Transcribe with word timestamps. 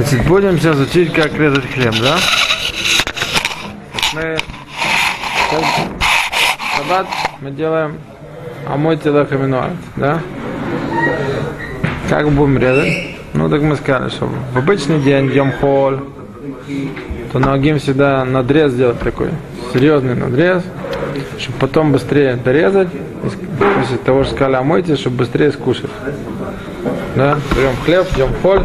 Значит, 0.00 0.26
будем 0.26 0.58
сейчас 0.58 0.78
учить, 0.78 1.12
как 1.12 1.34
резать 1.34 1.70
хлеб, 1.70 1.94
да? 2.00 2.16
Мы 4.14 4.38
сейчас 5.50 5.64
шаббат 6.74 7.06
мы 7.42 7.50
делаем 7.50 7.98
амой 8.66 8.96
телехаминуат, 8.96 9.72
да? 9.96 10.22
Как 12.08 12.30
будем 12.30 12.56
резать? 12.56 13.18
Ну, 13.34 13.50
так 13.50 13.60
мы 13.60 13.76
сказали, 13.76 14.08
что 14.08 14.30
в 14.54 14.56
обычный 14.56 15.02
день, 15.02 15.28
днем 15.28 15.52
холь, 15.60 16.00
то 17.30 17.38
ногим 17.38 17.78
всегда 17.78 18.24
надрез 18.24 18.72
делать 18.72 19.00
такой, 19.00 19.28
серьезный 19.74 20.14
надрез, 20.14 20.62
чтобы 21.36 21.58
потом 21.58 21.92
быстрее 21.92 22.36
дорезать, 22.36 22.88
после 23.22 23.98
того, 23.98 24.24
что 24.24 24.34
сказали 24.34 24.56
омойте, 24.56 24.96
чтобы 24.96 25.18
быстрее 25.18 25.52
скушать. 25.52 25.90
Да, 27.16 27.38
берем 27.56 27.76
хлеб, 27.84 28.06
в 28.06 28.42
холь, 28.42 28.64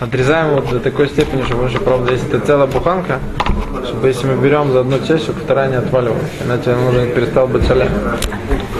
отрезаем 0.00 0.54
вот 0.54 0.68
до 0.68 0.80
такой 0.80 1.08
степени, 1.08 1.42
чтобы 1.42 1.64
уже, 1.64 1.78
правда, 1.78 2.12
если 2.12 2.28
это 2.28 2.46
целая 2.46 2.66
буханка, 2.66 3.20
чтобы 3.86 4.08
если 4.08 4.26
мы 4.26 4.36
берем 4.42 4.70
за 4.70 4.80
одну 4.80 4.98
часть, 4.98 5.24
чтобы 5.24 5.40
вторая 5.40 5.70
не 5.70 5.76
отваливалась, 5.76 6.30
иначе 6.44 6.74
он 6.74 6.88
уже 6.88 7.06
перестал 7.06 7.46
быть 7.46 7.66
шалем. 7.66 7.88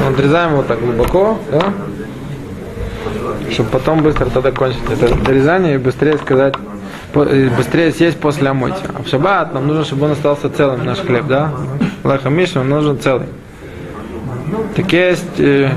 Отрезаем 0.06 0.56
вот 0.56 0.66
так 0.66 0.80
глубоко, 0.80 1.38
да, 1.50 1.72
чтобы 3.50 3.70
потом 3.70 4.02
быстро 4.02 4.26
тогда 4.26 4.52
кончить 4.52 4.80
это 4.90 5.14
дорезание 5.14 5.76
и 5.76 5.78
быстрее 5.78 6.18
сказать, 6.18 6.54
быстрее 7.14 7.92
съесть 7.92 8.18
после 8.18 8.50
омойти. 8.50 8.80
А 8.94 9.02
в 9.02 9.08
шаббат 9.08 9.54
нам 9.54 9.66
нужно, 9.66 9.84
чтобы 9.84 10.06
он 10.06 10.12
остался 10.12 10.50
целым, 10.50 10.84
наш 10.84 10.98
хлеб, 10.98 11.26
да? 11.26 11.52
Леха 12.04 12.28
Миша, 12.28 12.60
он 12.60 12.68
нужен 12.68 13.00
целый. 13.00 13.26
Так 14.74 14.92
есть 14.92 15.40
э, 15.40 15.70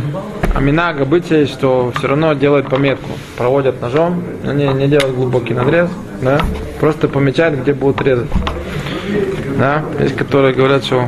аминага 0.55 1.03
обычай, 1.03 1.45
что 1.45 1.91
все 1.95 2.07
равно 2.07 2.33
делают 2.33 2.69
пометку, 2.69 3.09
проводят 3.37 3.81
ножом, 3.81 4.23
но 4.43 4.53
не, 4.53 4.67
не 4.67 4.87
делают 4.87 5.15
глубокий 5.15 5.53
надрез, 5.53 5.89
да? 6.21 6.41
Просто 6.79 7.07
помечают, 7.07 7.59
где 7.59 7.73
будут 7.73 8.01
резать. 8.01 8.29
Да? 9.57 9.83
Есть, 9.99 10.15
которые 10.15 10.53
говорят, 10.53 10.85
что 10.85 11.05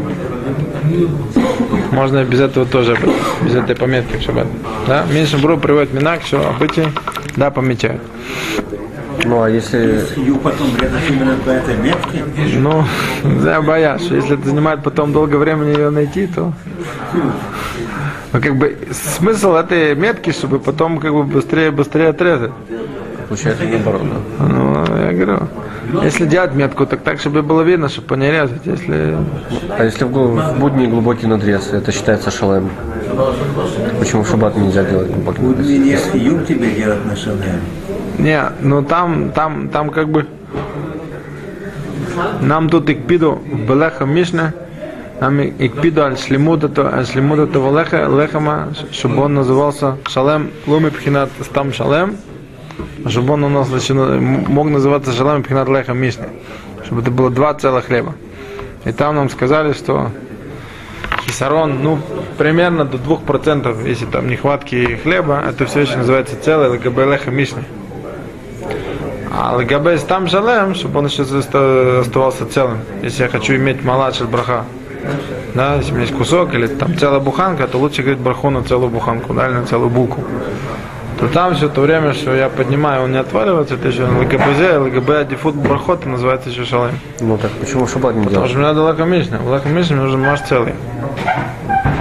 можно 1.91 2.19
и 2.19 2.25
без 2.25 2.41
этого 2.41 2.65
тоже, 2.65 2.97
без 3.41 3.55
этой 3.55 3.75
пометки 3.75 4.17
в 4.17 4.21
шаббат. 4.21 4.47
Да? 4.87 5.05
Меньше 5.11 5.37
Бру 5.37 5.57
приводит 5.57 5.93
минак, 5.93 6.21
что 6.23 6.49
обычай, 6.49 6.87
да, 7.35 7.51
помечают. 7.51 8.01
Ну 9.23 9.43
а 9.43 9.49
если 9.49 10.03
потом 10.43 10.67
именно 11.09 11.35
по 11.45 11.49
этой 11.49 11.75
метке. 11.75 12.23
Ну, 12.57 12.83
боюсь, 13.61 14.01
что 14.01 14.15
если 14.15 14.33
это 14.33 14.47
занимает 14.47 14.83
потом 14.83 15.13
долго 15.13 15.35
времени 15.35 15.69
ее 15.69 15.89
найти, 15.89 16.27
то... 16.27 16.53
Ну, 18.33 18.41
как 18.41 18.55
бы, 18.55 18.77
смысл 18.91 19.55
этой 19.55 19.93
метки, 19.95 20.31
чтобы 20.31 20.59
потом 20.59 20.99
как 20.99 21.11
бы 21.11 21.23
быстрее, 21.23 21.71
быстрее 21.71 22.09
отрезать. 22.09 22.51
получается 23.27 23.63
наоборот, 23.65 24.01
да? 24.03 24.45
Ну, 24.45 24.85
я 25.05 25.11
говорю, 25.11 25.39
если 26.03 26.25
делать 26.25 26.53
метку, 26.53 26.85
так 26.85 27.01
так, 27.01 27.19
чтобы 27.19 27.41
было 27.41 27.61
видно, 27.61 27.89
чтобы 27.89 28.15
не 28.17 28.31
резать. 28.31 28.65
Если... 28.65 29.17
А 29.77 29.83
если 29.83 30.05
в, 30.05 30.11
в 30.11 30.59
будни 30.59 30.87
глубокий 30.87 31.27
надрез, 31.27 31.73
это 31.73 31.91
считается 31.91 32.31
шалем? 32.31 32.69
Почему 33.99 34.23
в 34.23 34.29
шаббат 34.29 34.55
нельзя 34.55 34.85
делать 34.85 35.11
глубокий 35.11 35.41
надрез? 35.41 35.67
Не 35.67 35.97
хиюм 35.97 36.45
тебе 36.45 36.71
делать 36.71 37.05
на 37.05 37.15
шале. 37.15 37.59
Не, 38.17 38.43
ну 38.61 38.81
там, 38.83 39.31
там, 39.31 39.67
там 39.69 39.89
как 39.89 40.07
бы... 40.09 40.25
Нам 42.41 42.69
тут 42.69 42.89
икпиду 42.89 43.41
белеха 43.67 44.05
мишна, 44.05 44.53
нам 45.21 45.39
икпиду 45.39 46.01
аль 46.01 46.17
шлемут 46.17 46.63
это, 46.63 46.81
леха, 47.77 48.07
лехама, 48.07 48.73
чтобы 48.91 49.21
он 49.21 49.35
назывался 49.35 49.97
шалем 50.09 50.49
луми 50.65 50.89
пхинат 50.89 51.29
стам 51.41 51.71
шалем, 51.71 52.17
а 53.05 53.09
чтобы 53.09 53.33
он 53.33 53.43
у 53.43 53.49
нас 53.49 53.69
м- 53.91 54.45
мог 54.47 54.67
называться 54.67 55.11
шалем 55.11 55.43
пхинат 55.43 55.69
леха 55.69 55.93
мишна, 55.93 56.25
чтобы 56.83 57.01
это 57.01 57.11
было 57.11 57.29
два 57.29 57.53
целых 57.53 57.85
хлеба. 57.85 58.15
И 58.83 58.91
там 58.91 59.15
нам 59.15 59.29
сказали, 59.29 59.73
что 59.73 60.09
хисарон, 61.27 61.83
ну, 61.83 61.99
примерно 62.39 62.83
до 62.83 62.97
2%, 62.97 63.87
если 63.87 64.07
там 64.07 64.27
нехватки 64.27 64.95
хлеба, 65.03 65.43
это 65.47 65.67
все 65.67 65.81
еще 65.81 65.97
называется 65.97 66.35
целый 66.41 66.69
ЛГБ 66.69 67.05
леха 67.11 67.29
мишна. 67.29 67.61
А 69.31 69.55
ЛГБ 69.55 69.99
там 70.07 70.27
шалем, 70.27 70.73
чтобы 70.73 70.97
он 70.97 71.05
еще 71.05 71.21
оставался 71.21 72.47
целым. 72.47 72.79
Если 73.03 73.21
я 73.21 73.29
хочу 73.29 73.55
иметь 73.55 73.83
малачит 73.83 74.27
браха. 74.27 74.65
Да, 75.53 75.75
если 75.75 75.91
у 75.91 75.95
меня 75.95 76.05
есть 76.05 76.17
кусок 76.17 76.53
или 76.53 76.67
там 76.67 76.97
целая 76.97 77.19
буханка, 77.19 77.67
то 77.67 77.77
лучше 77.77 78.01
говорить 78.01 78.21
браху 78.21 78.49
на 78.49 78.63
целую 78.63 78.89
буханку, 78.89 79.33
да, 79.33 79.47
или 79.47 79.55
на 79.55 79.65
целую 79.65 79.89
булку. 79.89 80.23
То 81.19 81.27
там 81.27 81.53
все 81.53 81.69
то 81.69 81.81
время, 81.81 82.13
что 82.13 82.33
я 82.33 82.49
поднимаю, 82.49 83.03
он 83.03 83.11
не 83.11 83.19
отваливается, 83.19 83.75
это 83.75 83.89
еще 83.89 84.05
ЛГБЗ, 84.05 84.77
ЛГБ 84.79 85.29
дефут 85.29 85.55
брахот, 85.55 86.05
называется 86.05 86.49
еще 86.49 86.65
шалем. 86.65 86.97
Ну 87.19 87.37
так 87.37 87.51
почему 87.51 87.85
шаббат 87.85 88.15
не 88.15 88.23
Потому 88.23 88.47
делать? 88.47 88.49
что 88.49 88.57
мне 88.57 88.67
надо 88.67 88.81
лака 88.81 89.05
мишня. 89.05 89.37
В 89.37 89.47
лака 89.47 89.69
мне 89.69 89.83
нужен 89.91 90.19
маш 90.21 90.41
целый. 90.41 90.73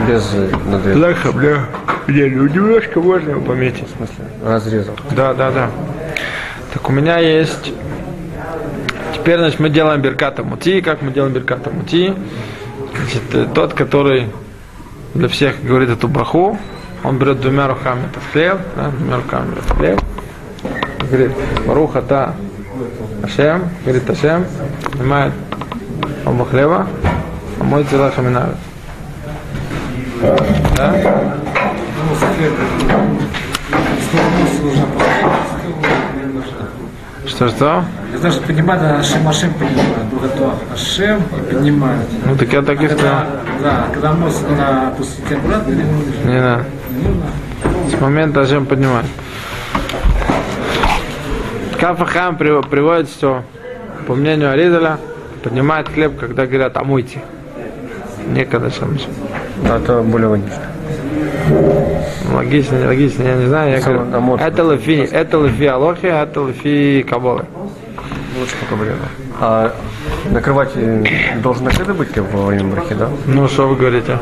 Без 0.08 0.32
э, 0.34 0.48
надреза. 0.66 0.98
Лаха, 0.98 1.32
бля, 1.32 1.66
бля, 2.06 2.30
немножко 2.30 3.00
можно 3.00 3.30
его 3.30 3.42
пометить. 3.42 3.88
В 3.88 3.96
смысле? 3.96 4.24
Разрезал. 4.42 4.94
Да, 5.10 5.34
да, 5.34 5.50
да. 5.50 5.70
Так 6.72 6.88
у 6.88 6.92
меня 6.92 7.18
есть... 7.18 7.74
Теперь, 9.14 9.36
значит, 9.38 9.60
мы 9.60 9.68
делаем 9.68 10.00
берката 10.00 10.42
мути. 10.42 10.80
Как 10.80 11.02
мы 11.02 11.10
делаем 11.10 11.34
берката 11.34 11.68
мути? 11.68 12.14
Значит, 12.96 13.22
э, 13.34 13.46
тот, 13.54 13.74
который 13.74 14.28
для 15.14 15.28
всех 15.28 15.62
говорит 15.64 15.90
эту 15.90 16.08
браху, 16.08 16.58
он 17.02 17.18
берет 17.18 17.40
двумя 17.40 17.66
руками 17.68 18.02
этот 18.10 18.22
хлеб, 18.32 18.58
да, 18.76 18.90
двумя 18.90 19.16
руками 19.16 19.50
берет 19.50 19.64
хлеб, 19.76 20.00
говорит, 21.10 21.32
Баруха 21.66 22.02
та 22.02 22.34
Ашем, 23.22 23.68
говорит 23.84 24.08
Ашем, 24.08 24.46
снимает 24.94 25.32
оба 26.26 26.44
хлеба, 26.44 26.86
а 27.58 27.64
мой 27.64 27.84
тела 27.84 28.10
хаминавит. 28.10 28.56
Да? 30.76 31.36
Что, 37.40 37.48
что? 37.48 37.84
Я 38.12 38.18
знаю, 38.18 38.34
что 38.34 38.46
поднимать, 38.46 38.80
а 38.82 38.98
Ашем 38.98 39.26
Ашем 39.26 39.54
поднимает. 39.54 40.04
Богато 40.12 40.52
Ашем 40.74 41.22
и 41.22 41.50
поднимает. 41.54 42.06
Ну 42.26 42.36
так 42.36 42.52
я 42.52 42.60
так 42.60 42.82
и 42.82 42.86
сказал. 42.86 43.00
Когда, 43.00 43.62
да, 43.62 43.86
когда 43.94 44.12
мозг 44.12 44.42
надо 44.50 44.88
опустить 44.88 45.32
обратно, 45.32 45.72
или 45.72 45.82
не 45.82 46.32
Не 46.32 46.38
надо. 46.38 46.64
нужно. 47.02 47.96
С 47.96 47.98
момента 47.98 48.42
Ашем 48.42 48.66
поднимает. 48.66 49.06
Кафахам 51.80 52.36
приводит, 52.36 53.08
что 53.08 53.42
по 54.06 54.14
мнению 54.14 54.50
Аризаля 54.50 54.98
поднимает 55.42 55.88
хлеб, 55.88 56.18
когда 56.20 56.44
говорят 56.44 56.76
омойте. 56.76 57.22
Некогда 58.26 58.68
сам. 58.68 58.98
Да, 59.66 59.78
это 59.78 60.02
более 60.02 60.28
логично. 60.28 60.60
Логично, 62.32 62.86
логично, 62.86 63.22
я 63.24 63.34
не 63.34 63.46
знаю. 63.46 63.72
Я 63.72 63.80
говорю, 63.80 64.36
это 64.36 64.64
лафи, 64.64 65.08
это 65.10 65.38
лафи 65.38 65.64
алохи, 65.64 66.06
это 66.06 66.40
лафи 66.40 67.04
каболы. 67.08 67.44
Лучше 68.38 68.54
пока 68.60 68.76
время. 68.76 68.98
А 69.40 69.74
накрывать 70.30 70.70
э, 70.76 71.04
должен 71.42 71.64
накрытый 71.64 71.94
быть 71.94 72.16
во 72.16 72.46
время 72.46 72.64
брахи, 72.64 72.94
да? 72.94 73.08
Ну, 73.26 73.48
что 73.48 73.66
вы 73.66 73.76
говорите? 73.76 74.18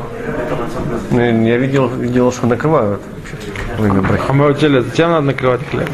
Ну, 1.11 1.21
я 1.21 1.57
видел, 1.59 1.89
видел, 1.89 2.33
что 2.33 2.47
накрывают 2.47 3.01
во 3.77 3.83
время 3.83 4.01
брахи. 4.01 4.23
А 4.27 4.33
мы 4.33 4.47
учили, 4.47 4.81
зачем 4.81 5.11
надо 5.11 5.27
накрывать 5.27 5.61
хлеб? 5.71 5.89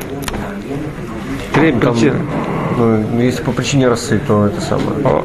Три 1.55 1.73
причины. 1.73 2.21
Ну, 2.79 3.21
если 3.21 3.43
по 3.43 3.53
причине 3.53 3.89
росы, 3.89 4.21
то 4.27 4.47
это 4.47 4.61
самое. 4.61 5.05
О, 5.05 5.25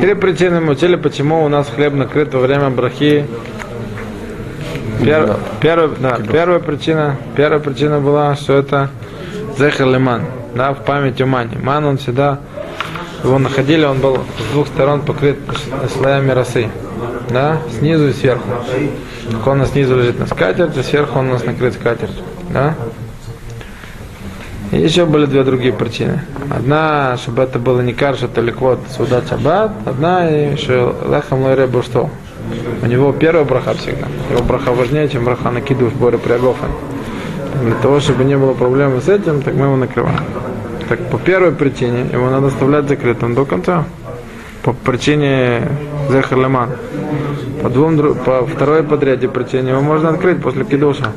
Три 0.00 0.14
причины 0.14 0.60
мы 0.60 0.72
учили, 0.72 0.96
почему 0.96 1.44
у 1.44 1.48
нас 1.48 1.68
хлеб 1.68 1.94
накрыт 1.94 2.34
во 2.34 2.40
время 2.40 2.70
брахи. 2.70 3.26
Пер- 5.06 5.36
первая, 5.60 5.88
да, 6.00 6.18
первая 6.32 6.58
причина, 6.58 7.16
первая 7.36 7.60
причина 7.60 8.00
была, 8.00 8.34
что 8.34 8.54
это 8.54 8.90
зехер 9.56 9.86
лиман, 9.86 10.22
да, 10.52 10.74
в 10.74 10.78
память 10.84 11.20
о 11.20 11.26
мане. 11.26 11.58
Ман 11.62 11.84
он 11.84 11.98
всегда, 11.98 12.40
его 13.22 13.38
находили, 13.38 13.84
он 13.84 14.00
был 14.00 14.18
с 14.18 14.52
двух 14.52 14.66
сторон 14.66 15.02
покрыт 15.02 15.38
слоями 15.94 16.32
росы, 16.32 16.70
да, 17.30 17.58
снизу 17.78 18.08
и 18.08 18.12
сверху. 18.12 18.48
Так 19.30 19.46
он 19.46 19.64
снизу 19.66 19.96
лежит 19.96 20.18
на 20.18 20.26
скатерти, 20.26 20.82
сверху 20.82 21.20
он 21.20 21.28
у 21.28 21.32
нас 21.34 21.44
накрыт 21.44 21.74
скатертью, 21.74 22.24
да. 22.50 22.74
И 24.72 24.78
еще 24.78 25.06
были 25.06 25.26
две 25.26 25.44
другие 25.44 25.72
причины. 25.72 26.22
Одна, 26.50 27.16
чтобы 27.16 27.42
это 27.44 27.60
было 27.60 27.80
не 27.80 27.92
карша, 27.92 28.26
то 28.26 28.40
ликвот 28.40 28.80
суда 28.96 29.22
чабат. 29.28 29.70
Одна, 29.84 30.28
и 30.28 30.56
что 30.56 30.96
лехам 31.08 31.44
лойре 31.44 31.68
что. 31.82 32.10
У 32.82 32.86
него 32.86 33.12
первая 33.12 33.44
браха 33.44 33.74
всегда. 33.74 34.06
Его 34.30 34.42
браха 34.42 34.72
важнее, 34.72 35.08
чем 35.08 35.24
браха 35.24 35.50
накидываешь 35.50 35.94
боре 35.94 36.18
приагофен. 36.18 36.68
Для 37.62 37.74
того, 37.76 38.00
чтобы 38.00 38.24
не 38.24 38.36
было 38.36 38.52
проблемы 38.52 39.00
с 39.00 39.08
этим, 39.08 39.42
так 39.42 39.54
мы 39.54 39.64
его 39.64 39.76
накрываем. 39.76 40.20
Так 40.88 41.00
по 41.10 41.18
первой 41.18 41.52
причине 41.52 42.06
его 42.12 42.30
надо 42.30 42.48
оставлять 42.48 42.88
закрытым 42.88 43.34
до 43.34 43.44
конца. 43.44 43.84
По 44.62 44.72
причине 44.72 45.68
зехар 46.10 46.38
леман. 46.38 46.70
По, 47.62 47.70
двум, 47.70 47.98
по 48.14 48.46
второй 48.46 48.82
по 48.82 48.96
третьей 48.96 49.28
причине 49.28 49.70
его 49.70 49.80
можно 49.80 50.10
открыть 50.10 50.42
после 50.42 50.64
кидуша. 50.64 51.12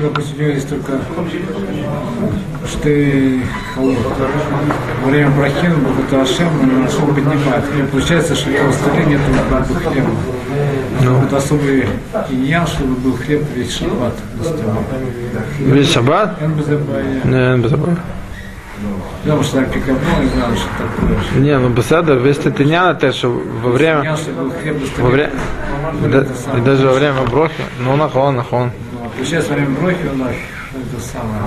Только 0.00 0.22
что. 2.70 2.88
Во 5.02 5.10
время 5.10 5.30
брахина 5.30 5.74
Бухата 5.76 6.22
Ашем, 6.22 6.48
Ашем 6.86 7.14
поднимает. 7.14 7.64
И 7.78 7.82
получается, 7.90 8.34
что 8.34 8.50
на 8.50 8.72
столе 8.72 9.04
нет 9.06 9.20
как 9.50 9.66
бы 9.66 9.74
хлеба. 9.74 10.10
Ну. 11.02 11.22
Это 11.22 11.36
особый 11.38 11.86
иньян, 12.30 12.66
чтобы 12.66 12.94
был 12.96 13.16
хлеб 13.16 13.42
весь 13.54 13.76
шаббат 13.76 14.14
на 14.38 14.44
столе. 14.44 14.62
Весь 15.58 15.92
шаббат? 15.92 16.38
Не, 17.24 17.68
забыл. 17.68 17.96
Потому 19.22 19.42
что 19.42 19.56
там 19.56 19.66
пикапон, 19.66 20.22
не 20.22 20.28
знаю, 20.28 20.56
что 20.56 20.68
такое. 20.78 21.42
Не, 21.42 21.58
ну 21.58 21.68
беседа, 21.68 22.14
весь 22.14 22.38
ты 22.38 22.64
не 22.64 22.80
на 22.80 22.94
те, 22.94 23.12
что 23.12 23.28
во 23.28 23.70
время, 23.72 24.16
во 24.98 25.08
время, 25.10 25.32
да- 26.10 26.26
и 26.56 26.60
даже 26.62 26.86
во 26.86 26.94
время 26.94 27.20
брохи, 27.30 27.62
ну 27.80 27.96
нахон, 27.96 28.36
нахон. 28.36 28.70
Ну, 28.92 29.10
Получается, 29.10 29.50
во 29.50 29.56
время 29.56 29.76
брохи 29.78 29.98
он 30.10 30.26
это 30.80 31.02
самое 31.02 31.42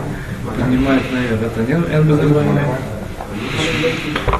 поднимает 0.45 1.03
наверх. 1.11 1.41
Это 1.41 1.63
не 1.63 1.75
он 1.75 2.07
без 2.07 2.15
забая. 2.15 2.79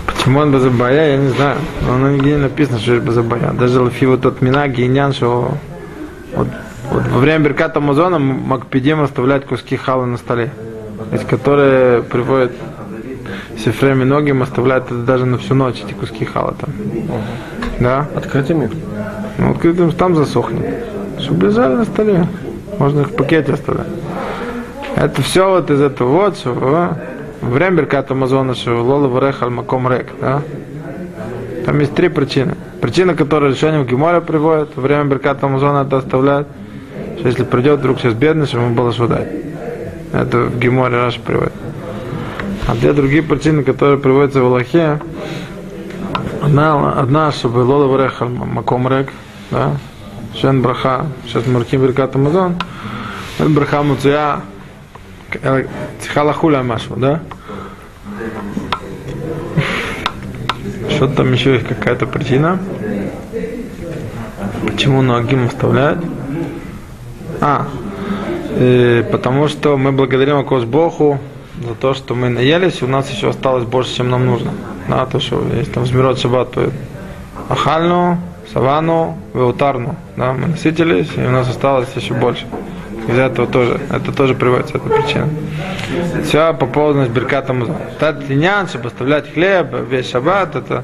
Почему 0.05 0.39
он 0.39 0.51
Базабая, 0.51 1.11
я 1.11 1.17
не 1.17 1.29
знаю. 1.29 1.57
Оно 1.89 2.11
нигде 2.11 2.31
не 2.31 2.37
написано, 2.37 2.79
что 2.79 2.93
есть 2.93 3.05
Базабая. 3.05 3.51
Даже 3.53 3.81
Лафи 3.81 4.05
вот 4.05 4.21
тот 4.21 4.41
Мина, 4.41 4.67
Гейнян, 4.67 5.13
что 5.13 5.51
вот, 6.35 6.47
вот 6.91 7.07
во 7.07 7.19
время 7.19 7.45
Берката 7.45 7.79
Мазона 7.79 8.19
Макпедим 8.19 9.01
оставлять 9.01 9.45
куски 9.45 9.75
халы 9.75 10.05
на 10.05 10.17
столе. 10.17 10.51
То 11.09 11.15
есть, 11.15 11.27
которые 11.27 12.03
приводят 12.03 12.51
Сефреми 13.57 14.03
Ногим 14.03 14.41
оставляют 14.41 14.85
это 14.85 14.95
даже 14.95 15.25
на 15.25 15.37
всю 15.37 15.55
ночь, 15.55 15.81
эти 15.85 15.93
куски 15.93 16.25
хала 16.25 16.53
там. 16.53 16.69
Да? 17.79 18.07
Открытыми? 18.15 18.69
Ну, 19.37 19.51
открытым 19.51 19.91
там 19.91 20.15
засохнет. 20.15 20.85
Чтобы 21.19 21.47
лежали 21.47 21.75
на 21.75 21.85
столе. 21.85 22.27
Можно 22.79 23.01
их 23.01 23.09
в 23.09 23.15
пакете 23.15 23.53
оставлять. 23.53 23.87
Это 24.95 25.21
все 25.21 25.49
вот 25.49 25.69
из 25.69 25.81
этого 25.81 26.09
вот, 26.09 26.41
во 26.45 26.97
время 27.41 27.77
Берката 27.77 28.13
Амазона, 28.13 28.55
что 28.55 28.81
Лола 28.81 29.07
Варехаль 29.07 29.49
Маком 29.49 29.91
Рек, 29.91 30.07
да? 30.19 30.41
Там 31.65 31.79
есть 31.79 31.93
три 31.95 32.09
причины. 32.09 32.55
Причина, 32.81 33.15
которая 33.15 33.51
решением 33.51 33.85
Гемора 33.85 34.21
приводит, 34.21 34.75
во 34.75 34.81
время 34.81 35.05
Берката 35.05 35.45
Амазона 35.45 35.85
это 35.85 35.97
оставляет, 35.97 36.47
что 37.17 37.27
если 37.27 37.43
придет 37.43 37.79
вдруг 37.79 37.99
сейчас 37.99 38.13
чтобы 38.13 38.65
ему 38.65 38.75
было 38.75 38.91
что. 38.91 39.27
Это 40.13 40.37
в 40.37 40.59
Геморе 40.59 40.97
Раша 40.97 41.19
приводит. 41.19 41.53
А 42.67 42.75
две 42.75 42.93
другие 42.93 43.23
причины, 43.23 43.63
которые 43.63 43.97
приводятся 43.97 44.41
в 44.41 44.45
Аллахе, 44.45 44.99
Одна, 46.43 46.91
одна, 46.91 47.31
чтобы 47.31 47.59
Лола 47.59 47.87
Варехаль 47.87 48.27
Маком 48.27 48.87
Рек, 48.89 49.09
да? 49.49 49.77
Шен 50.35 50.61
Браха, 50.61 51.05
сейчас 51.25 51.47
Марким 51.47 51.81
Беркат 51.81 52.15
Амазон, 52.15 52.55
Браха 53.39 53.81
Муцуя, 53.81 54.41
Цихалахуля 56.00 56.63
Машу, 56.63 56.95
да? 56.95 57.21
Что 60.89 61.07
там 61.07 61.33
еще 61.33 61.53
есть 61.53 61.68
какая-то 61.68 62.06
причина? 62.06 62.59
Почему 64.65 65.01
Ногим 65.01 65.47
оставляют? 65.47 66.03
А, 67.41 67.68
э, 68.57 69.03
потому 69.12 69.47
что 69.47 69.77
мы 69.77 69.91
благодарим 69.91 70.38
Акос 70.38 70.63
Богу 70.63 71.19
за 71.68 71.75
то, 71.75 71.94
что 71.94 72.15
мы 72.15 72.29
наелись, 72.29 72.81
у 72.81 72.88
нас 72.88 73.09
еще 73.09 73.29
осталось 73.29 73.65
больше, 73.65 73.95
чем 73.97 74.09
нам 74.09 74.25
нужно. 74.25 74.51
Да, 74.88 75.06
то, 75.06 75.19
что 75.19 75.44
есть 75.53 75.74
там 75.74 75.86
Змирот 75.86 76.19
Шаббат 76.19 76.51
поет. 76.51 76.74
Ахальну, 77.50 78.18
Савану, 78.53 79.18
Веутарну. 79.33 79.95
Да, 80.15 80.33
мы 80.33 80.47
насытились, 80.47 81.09
и 81.18 81.21
у 81.21 81.31
нас 81.31 81.50
осталось 81.50 81.89
еще 81.95 82.13
больше. 82.13 82.45
Из 83.07 83.17
этого 83.17 83.47
тоже, 83.47 83.79
это 83.89 84.11
тоже 84.11 84.33
приводится, 84.33 84.77
эта 84.77 84.89
причина. 84.89 85.29
Все 86.23 86.53
по 86.53 86.65
поводу 86.65 87.00
значит, 87.00 87.13
Берката 87.13 87.53
Музон. 87.53 87.75
Тат 88.00 88.27
линян, 88.29 88.67
чтобы 88.67 88.88
оставлять 88.88 89.33
хлеб, 89.33 89.67
весь 89.89 90.09
шаббат, 90.09 90.55
это 90.55 90.83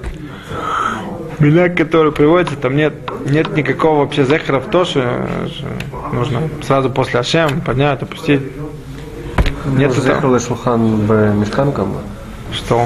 Меня, 1.40 1.70
который 1.70 2.12
приводится, 2.12 2.58
там 2.58 2.76
нет, 2.76 2.94
нет 3.26 3.56
никакого 3.56 4.00
вообще 4.00 4.26
зехера 4.26 4.60
в 4.60 4.70
то, 4.70 4.84
что, 4.84 5.28
нужно 6.12 6.42
сразу 6.64 6.90
после 6.90 7.20
Ашем 7.22 7.62
поднять, 7.62 8.02
опустить. 8.02 8.42
Нет. 9.66 9.94
Заехал 9.94 10.40
Шулхан 10.40 11.06
Б. 11.06 11.34
Мешкан, 11.36 11.72
как 11.72 11.88
бы, 11.88 12.00
Что 12.52 12.86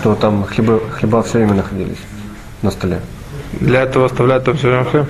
что 0.00 0.14
там 0.14 0.44
хлеба, 0.44 0.80
хлеба 0.90 1.22
все 1.22 1.38
время 1.38 1.54
находились 1.54 1.98
на 2.62 2.70
столе. 2.70 3.00
для 3.60 3.82
этого 3.82 4.06
оставлять 4.06 4.44
там 4.44 4.56
все 4.56 4.68
время 4.68 4.84
хлеб? 4.84 5.06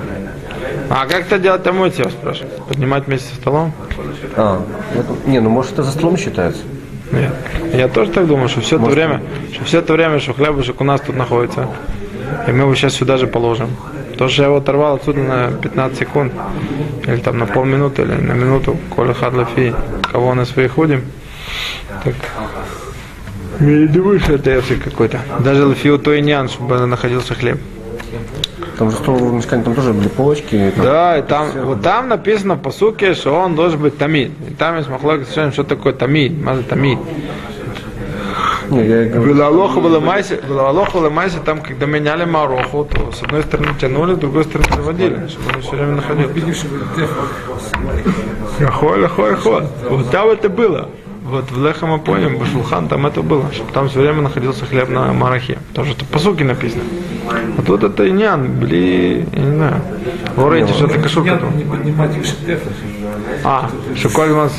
А 0.94 1.06
как 1.06 1.22
это 1.22 1.38
делать 1.38 1.62
там 1.62 1.82
я 1.82 1.90
спрашиваю? 1.90 2.52
Поднимать 2.68 3.06
вместе 3.06 3.30
со 3.30 3.36
столом? 3.36 3.72
А, 4.36 4.60
это- 4.94 5.30
не, 5.30 5.40
ну 5.40 5.48
может 5.48 5.72
это 5.72 5.84
за 5.84 5.92
столом 5.92 6.18
считается? 6.18 6.60
Нет. 7.10 7.32
Я 7.72 7.88
тоже 7.88 8.10
так 8.10 8.26
думаю, 8.26 8.50
что 8.50 8.60
все 8.60 8.76
это 8.76 8.84
Может, 8.84 8.96
время, 8.98 9.22
что 9.54 9.64
все 9.64 9.78
это 9.78 9.94
время, 9.94 10.20
что 10.20 10.34
хлебушек 10.34 10.82
у 10.82 10.84
нас 10.84 11.00
тут 11.00 11.16
находится, 11.16 11.66
и 12.46 12.52
мы 12.52 12.64
его 12.64 12.74
сейчас 12.74 12.92
сюда 12.92 13.16
же 13.16 13.26
положим. 13.26 13.70
То, 14.18 14.28
что 14.28 14.42
я 14.42 14.48
его 14.48 14.58
оторвал 14.58 14.96
отсюда 14.96 15.20
на 15.20 15.50
15 15.52 15.98
секунд, 15.98 16.34
или 17.06 17.16
там 17.16 17.38
на 17.38 17.46
полминуты, 17.46 18.02
или 18.02 18.12
на 18.12 18.32
минуту, 18.32 18.76
коли 18.94 19.14
хадлафи, 19.14 19.74
кого 20.12 20.34
на 20.34 20.44
своих 20.44 20.72
ходим, 20.72 21.04
так 22.04 22.14
я 23.60 23.66
не 23.66 23.86
думаю, 23.86 24.20
что 24.20 24.34
это 24.34 24.62
какой-то. 24.84 25.20
Даже 25.40 25.64
лафиу 25.64 25.98
тойнян, 25.98 26.50
чтобы 26.50 26.84
находился 26.84 27.34
хлеб. 27.34 27.58
Там 28.90 29.16
в 29.16 29.32
Мешкане, 29.34 29.62
там 29.64 29.74
тоже 29.74 29.92
были 29.92 30.08
полочки. 30.08 30.72
там- 30.76 30.84
Да, 30.84 31.18
и 31.18 31.22
там, 31.22 31.48
вот 31.64 31.82
там 31.82 32.08
написано 32.08 32.56
по 32.56 32.70
суке, 32.70 33.14
что 33.14 33.32
он 33.34 33.54
должен 33.54 33.80
быть 33.80 33.98
тамид. 33.98 34.30
И 34.48 34.54
там 34.54 34.76
есть 34.76 34.88
махлок, 34.88 35.20
что 35.28 35.64
такое 35.64 35.92
тамид, 35.92 36.32
маза 36.42 36.62
тамид. 36.62 36.98
Не, 38.70 38.86
я 38.86 39.04
говорю, 39.04 39.34
Было 39.34 39.46
Алоха, 39.48 39.80
было 39.80 40.00
Майси, 40.00 40.40
было 40.48 40.68
Алоха, 40.70 40.92
было 40.98 41.10
Майси, 41.10 41.36
там, 41.44 41.60
когда 41.60 41.84
меняли 41.84 42.24
Мароху, 42.24 42.84
то 42.90 43.12
с 43.12 43.22
одной 43.22 43.42
стороны 43.42 43.68
тянули, 43.78 44.14
с 44.14 44.18
другой 44.18 44.44
стороны 44.44 44.68
заводили, 44.74 45.28
чтобы 45.28 45.56
он 45.56 45.60
все 45.62 45.70
время 45.72 45.96
находился. 45.96 46.66
Хой, 48.72 49.06
хой, 49.08 49.34
хой. 49.36 49.62
Вот 49.90 50.10
там 50.10 50.28
это 50.28 50.48
было. 50.48 50.88
Вот 51.24 51.50
в 51.50 51.64
Лехам 51.64 51.92
Апоем, 51.92 52.38
Башулхан, 52.38 52.88
там 52.88 53.06
это 53.06 53.22
было, 53.22 53.44
чтобы 53.52 53.72
там 53.72 53.88
все 53.88 54.00
время 54.00 54.22
находился 54.22 54.66
хлеб 54.66 54.88
на 54.88 55.12
Марахе. 55.12 55.58
Потому 55.68 55.86
что 55.88 55.96
это 55.96 56.04
по 56.06 56.18
суке 56.18 56.44
написано. 56.44 56.82
А 57.58 57.62
тут 57.62 57.84
это 57.84 58.08
инян, 58.08 58.48
бли, 58.58 59.24
я 59.32 59.38
не 59.40 59.54
знаю. 59.56 59.82
Говорите, 60.36 60.72
что 60.72 60.86
это 60.86 60.98
кашука. 60.98 61.30
Нет, 61.30 61.54
не 61.54 61.64
поднимать. 61.64 62.10
А, 63.44 63.70
шоколь 63.96 64.30
у 64.30 64.36
нас. 64.36 64.52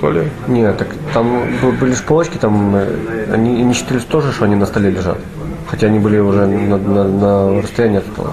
Холи. 0.00 0.30
не, 0.48 0.70
так 0.72 0.88
там 1.14 1.42
были 1.80 1.92
же 1.92 2.02
полочки, 2.02 2.36
там 2.36 2.76
э, 2.76 3.26
они 3.32 3.62
не 3.62 3.72
считались 3.72 4.04
тоже, 4.04 4.30
что 4.32 4.44
они 4.44 4.54
на 4.54 4.66
столе 4.66 4.90
лежат. 4.90 5.18
Хотя 5.66 5.86
они 5.86 5.98
были 5.98 6.18
уже 6.18 6.46
на, 6.46 6.76
на- 6.76 7.08
на 7.08 7.62
расстоянии 7.62 7.98
от 7.98 8.06
стола. 8.06 8.32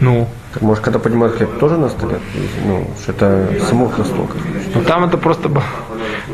Ну. 0.00 0.26
Так 0.56 0.62
может, 0.62 0.82
когда 0.84 0.98
поднимают 0.98 1.36
хлеб, 1.36 1.58
тоже 1.58 1.76
на 1.76 1.90
столе? 1.90 2.18
Ну, 2.64 2.86
что 3.02 3.12
это 3.12 3.46
самух 3.68 3.98
на 3.98 4.04
стол. 4.04 4.26
Ну 4.74 4.80
там 4.84 5.04
это 5.04 5.18
просто 5.18 5.50
было. 5.50 5.64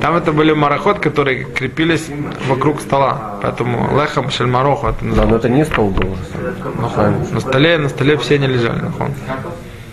Там 0.01 0.15
это 0.15 0.31
были 0.33 0.53
мароход, 0.53 1.01
которые 1.01 1.43
крепились 1.45 2.07
вокруг 2.49 2.81
стола. 2.81 3.41
Поэтому 3.43 3.99
лехам 3.99 4.31
шельмароху 4.31 4.87
это 4.87 4.99
Да, 5.01 5.07
называлось. 5.07 5.31
но 5.33 5.37
это 5.39 5.49
не 5.49 5.65
стол 5.65 5.91
был 5.91 6.13
уже 6.13 6.55
сам. 6.95 7.15
На 7.33 7.41
столе, 7.41 7.79
на 7.79 7.89
столе 7.89 8.17
все 8.17 8.39
не 8.39 8.47
лежали. 8.47 8.81
нахон. 8.81 9.13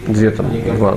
Где 0.08 0.30
там? 0.30 0.46
Два. 0.78 0.96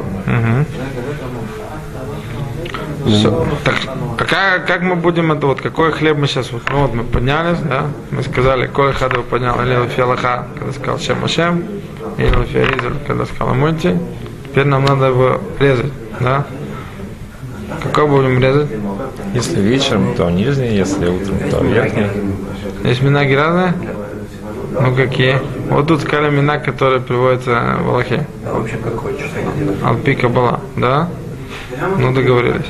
Всё. 3.07 3.47
Так, 3.65 3.75
какая, 4.17 4.61
как 4.61 4.83
мы 4.83 4.97
будем 4.97 5.33
это 5.33 5.47
вот, 5.47 5.61
какой 5.61 5.93
хлеб 5.93 6.19
мы 6.19 6.27
сейчас, 6.27 6.53
вот, 6.53 6.63
ну 6.71 6.83
вот 6.83 6.95
мы 6.95 7.05
поднялись, 7.05 7.59
да, 7.59 7.87
мы 8.11 8.23
сказали, 8.23 8.67
кой 8.67 8.93
хадов 8.93 9.25
поднял, 9.27 9.61
или 9.61 9.89
фиалаха, 9.89 10.47
когда 10.59 10.73
сказал 10.73 10.99
Шем 10.99 11.25
Ашем, 11.25 11.65
или 12.19 12.45
фиаризер, 12.45 12.95
когда 13.07 13.27
сказал 13.27 13.51
Амунти, 13.51 13.99
теперь 14.45 14.67
нам 14.67 14.85
надо 14.85 15.07
его 15.07 15.41
резать, 15.59 15.93
да, 16.21 16.47
какой 17.83 18.07
будем 18.07 18.41
резать? 18.41 18.69
Если 19.35 19.61
вечером, 19.61 20.15
то 20.15 20.31
нижний, 20.31 20.77
если 20.77 21.09
утром, 21.09 21.39
то 21.51 21.65
верхний. 21.65 22.07
Есть 22.85 23.03
минаги 23.03 23.35
разные? 23.35 23.75
Ну 24.73 24.95
какие? 24.95 25.41
Вот 25.69 25.89
тут 25.89 26.01
сказали 26.01 26.31
мина, 26.31 26.59
которые 26.59 27.01
приводятся 27.01 27.77
в 27.81 27.89
Аллахе. 27.89 28.27
Алпика 29.85 30.29
была, 30.29 30.61
да? 30.77 31.09
Ну 31.99 32.13
договорились. 32.13 32.67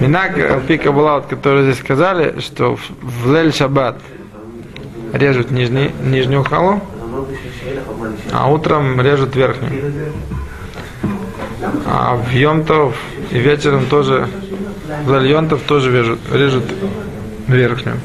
Минак 0.00 0.38
Алпика 0.38 0.92
была, 0.92 1.16
вот, 1.16 1.26
которые 1.26 1.64
здесь 1.64 1.82
сказали, 1.82 2.40
что 2.40 2.76
в, 2.76 2.90
в 3.02 3.32
Лель 3.32 3.52
Шаббат 3.52 3.98
режут 5.12 5.50
нижний, 5.50 5.90
нижнюю 6.02 6.44
халу, 6.44 6.80
а 8.32 8.50
утром 8.50 9.00
режут 9.00 9.36
верхнюю. 9.36 9.92
А 11.86 12.16
в 12.16 12.32
Йомтов 12.32 12.96
и 13.30 13.38
вечером 13.38 13.86
тоже 13.86 14.28
в 15.04 15.12
Лель 15.12 15.30
Йомтов 15.30 15.62
тоже 15.62 15.92
режут, 15.92 16.20
режут 16.32 16.64
верхнюю. 17.46 17.98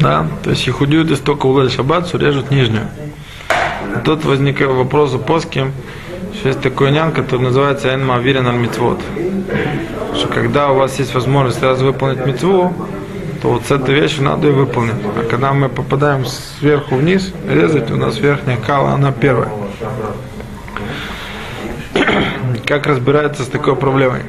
Да, 0.00 0.26
то 0.42 0.50
есть 0.50 0.68
Ихудиют 0.68 1.10
из 1.10 1.20
только 1.20 1.46
улель 1.46 1.70
шаббат, 1.70 2.06
что 2.08 2.18
режут 2.18 2.50
нижнюю. 2.50 2.88
И 3.96 4.04
тут 4.04 4.24
возникает 4.24 4.72
вопрос 4.72 5.14
у 5.14 5.18
плоским, 5.18 5.72
что 6.38 6.48
есть 6.48 6.60
такой 6.60 6.90
нян, 6.90 7.12
который 7.12 7.40
называется 7.40 7.94
Энма 7.94 8.18
Вирен 8.18 8.46
Аль 8.46 8.56
Митвот. 8.56 9.00
Что 10.14 10.28
когда 10.28 10.70
у 10.70 10.76
вас 10.76 10.98
есть 10.98 11.14
возможность 11.14 11.58
сразу 11.58 11.84
выполнить 11.84 12.24
митву, 12.26 12.72
то 13.42 13.50
вот 13.50 13.64
с 13.66 13.70
этой 13.70 13.94
вещью 13.94 14.24
надо 14.24 14.48
и 14.48 14.50
выполнить. 14.50 14.94
А 15.16 15.24
когда 15.28 15.52
мы 15.52 15.68
попадаем 15.68 16.24
сверху 16.24 16.96
вниз, 16.96 17.32
резать, 17.48 17.90
у 17.90 17.96
нас 17.96 18.18
верхняя 18.18 18.56
кала, 18.56 18.92
она 18.92 19.12
первая. 19.12 19.50
Как 22.66 22.86
разбирается 22.86 23.42
с 23.42 23.48
такой 23.48 23.76
проблемой? 23.76 24.22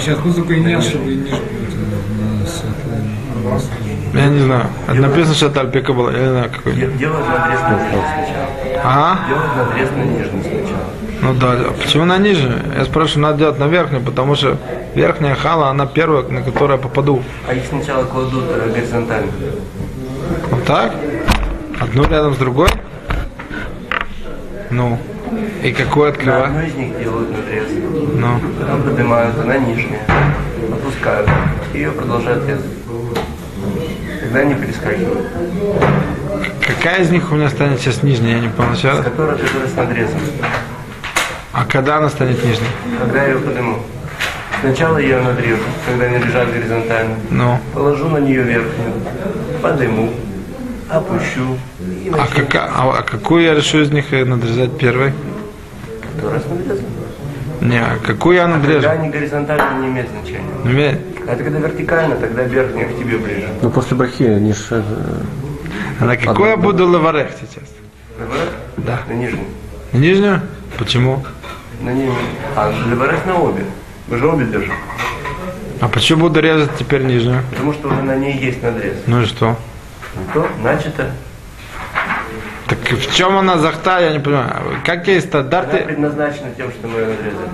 Сейчас 0.00 0.18
ну 0.24 0.32
будет 0.32 0.64
на 0.64 0.82
светлое. 0.82 1.18
Я 4.14 4.26
не 4.28 4.40
знаю. 4.40 4.66
Это 4.88 5.00
написано, 5.00 5.34
что 5.34 5.46
это 5.46 5.60
альпика 5.60 5.92
была. 5.92 6.10
Я 6.10 6.18
не 6.18 6.28
знаю, 6.28 6.50
какой. 6.50 6.72
Делать 6.74 7.28
надрез 7.28 7.60
на 7.60 7.78
сначала. 7.78 8.46
Ага. 8.82 9.18
Делать 9.28 9.56
надрез 9.56 9.90
на 9.90 10.02
нижний. 10.02 10.65
Ну 11.26 11.34
да, 11.34 11.56
да. 11.56 11.70
Почему 11.70 12.04
на 12.04 12.18
нижнюю? 12.18 12.54
Я 12.78 12.84
спрашиваю, 12.84 13.22
надо 13.24 13.38
делать 13.38 13.58
на 13.58 13.64
верхнюю, 13.66 14.00
потому 14.00 14.36
что 14.36 14.56
верхняя 14.94 15.34
хала, 15.34 15.70
она 15.70 15.84
первая, 15.84 16.22
на 16.22 16.40
которую 16.40 16.78
я 16.78 16.82
попаду. 16.82 17.20
А 17.48 17.54
их 17.54 17.64
сначала 17.66 18.04
кладут 18.04 18.44
э, 18.48 18.70
горизонтально. 18.72 19.32
Вот 20.52 20.64
так? 20.64 20.94
Одну 21.80 22.04
рядом 22.08 22.34
с 22.34 22.38
другой? 22.38 22.68
Ну. 24.70 25.00
И 25.64 25.72
какой 25.72 26.10
На 26.10 26.14
открывать? 26.14 26.46
одной 26.46 26.66
из 26.68 26.74
них 26.76 26.98
делают 27.00 27.30
надрез. 27.32 27.64
Ну. 28.14 28.40
Потом 28.60 28.82
поднимают, 28.82 29.36
она 29.40 29.58
нижняя. 29.58 30.02
Опускают. 30.72 31.28
И 31.74 31.78
ее 31.78 31.90
продолжают 31.90 32.46
резать. 32.46 32.66
Тогда 34.20 34.44
не 34.44 34.54
перескакивают. 34.54 35.26
Какая 36.64 37.02
из 37.02 37.10
них 37.10 37.32
у 37.32 37.34
меня 37.34 37.48
станет 37.48 37.80
сейчас 37.80 38.04
нижняя, 38.04 38.36
я 38.36 38.40
не 38.40 38.48
понял 38.48 38.76
сейчас. 38.76 38.98
Которая, 38.98 39.36
которая 39.36 39.68
с 39.68 39.74
надрезом. 39.74 40.20
А 41.56 41.64
когда 41.64 41.96
она 41.96 42.10
станет 42.10 42.44
нижней? 42.44 42.66
Когда 43.00 43.22
я 43.22 43.28
ее 43.30 43.38
подниму. 43.38 43.78
Сначала 44.60 44.98
я 44.98 45.16
ее 45.16 45.22
надрежу, 45.22 45.62
когда 45.86 46.04
они 46.04 46.18
лежат 46.18 46.52
горизонтально. 46.52 47.14
Ну. 47.30 47.58
Положу 47.72 48.08
на 48.10 48.18
нее 48.18 48.42
верхнюю. 48.42 48.92
Подниму. 49.62 50.12
Опущу. 50.90 51.56
И 51.80 52.12
А, 52.12 52.26
кака- 52.26 52.70
а, 52.74 52.98
а 52.98 53.02
какую 53.02 53.42
я 53.42 53.54
решу 53.54 53.80
из 53.80 53.90
них 53.90 54.12
э, 54.12 54.26
надрезать 54.26 54.76
первой? 54.76 55.14
Надрезом. 56.22 56.84
Не, 57.62 57.78
а 57.80 57.96
какую 58.06 58.36
я 58.36 58.46
надрежу? 58.48 58.82
Когда 58.82 58.90
они 59.00 59.08
горизонтально 59.08 59.80
не 59.80 59.88
имеет 59.88 60.10
значения. 60.10 60.40
Не 60.64 60.72
имеет? 60.72 61.00
А 61.26 61.32
это 61.32 61.42
когда 61.42 61.58
вертикально, 61.60 62.16
тогда 62.16 62.42
верхняя 62.42 62.86
к 62.88 62.98
тебе 62.98 63.16
ближе. 63.16 63.48
Ну, 63.62 63.70
после 63.70 63.96
брахи 63.96 64.24
они 64.24 64.52
ж, 64.52 64.58
э, 64.72 64.82
А 66.00 66.04
на 66.04 66.16
какой 66.18 66.50
я 66.50 66.56
буду 66.58 66.86
лаварех 66.86 67.28
сейчас? 67.40 67.64
Леворот? 68.20 68.50
Да. 68.76 69.00
На 69.08 69.12
нижнюю. 69.14 69.46
На 69.92 69.96
нижнюю? 69.98 70.40
Почему? 70.78 71.24
На 71.80 71.90
нижнюю. 71.90 72.14
А 72.56 72.72
леворот 72.88 73.26
на 73.26 73.38
обе. 73.40 73.64
Мы 74.08 74.16
же 74.18 74.26
обе 74.26 74.44
держим. 74.46 74.74
А 75.80 75.88
почему 75.88 76.22
буду 76.22 76.40
резать 76.40 76.70
теперь 76.78 77.02
нижнюю? 77.02 77.42
Потому 77.50 77.72
что 77.74 77.88
уже 77.88 78.02
на 78.02 78.16
ней 78.16 78.36
есть 78.38 78.62
надрез. 78.62 78.96
Ну 79.06 79.22
и 79.22 79.26
что? 79.26 79.56
Ну 80.14 80.22
то, 80.32 80.48
начато. 80.62 81.10
Так 82.66 82.78
в 82.78 83.14
чем 83.14 83.36
она 83.36 83.58
захта, 83.58 84.00
я 84.00 84.12
не 84.12 84.18
понимаю. 84.18 84.50
Какие 84.84 85.16
Она 85.18 85.26
стандарты, 85.26 85.78
предназначена 85.78 86.50
тем, 86.56 86.70
что 86.72 86.88
мы 86.88 86.98
ее 86.98 87.06
надрезали. 87.06 87.48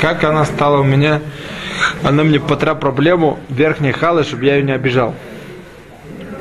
как 0.00 0.24
она 0.24 0.44
стала 0.44 0.80
у 0.80 0.84
меня, 0.84 1.20
она 2.02 2.24
мне 2.24 2.40
потра 2.40 2.74
проблему 2.74 3.38
верхней 3.48 3.92
халы, 3.92 4.24
чтобы 4.24 4.44
я 4.44 4.56
ее 4.56 4.62
не 4.64 4.72
обижал. 4.72 5.14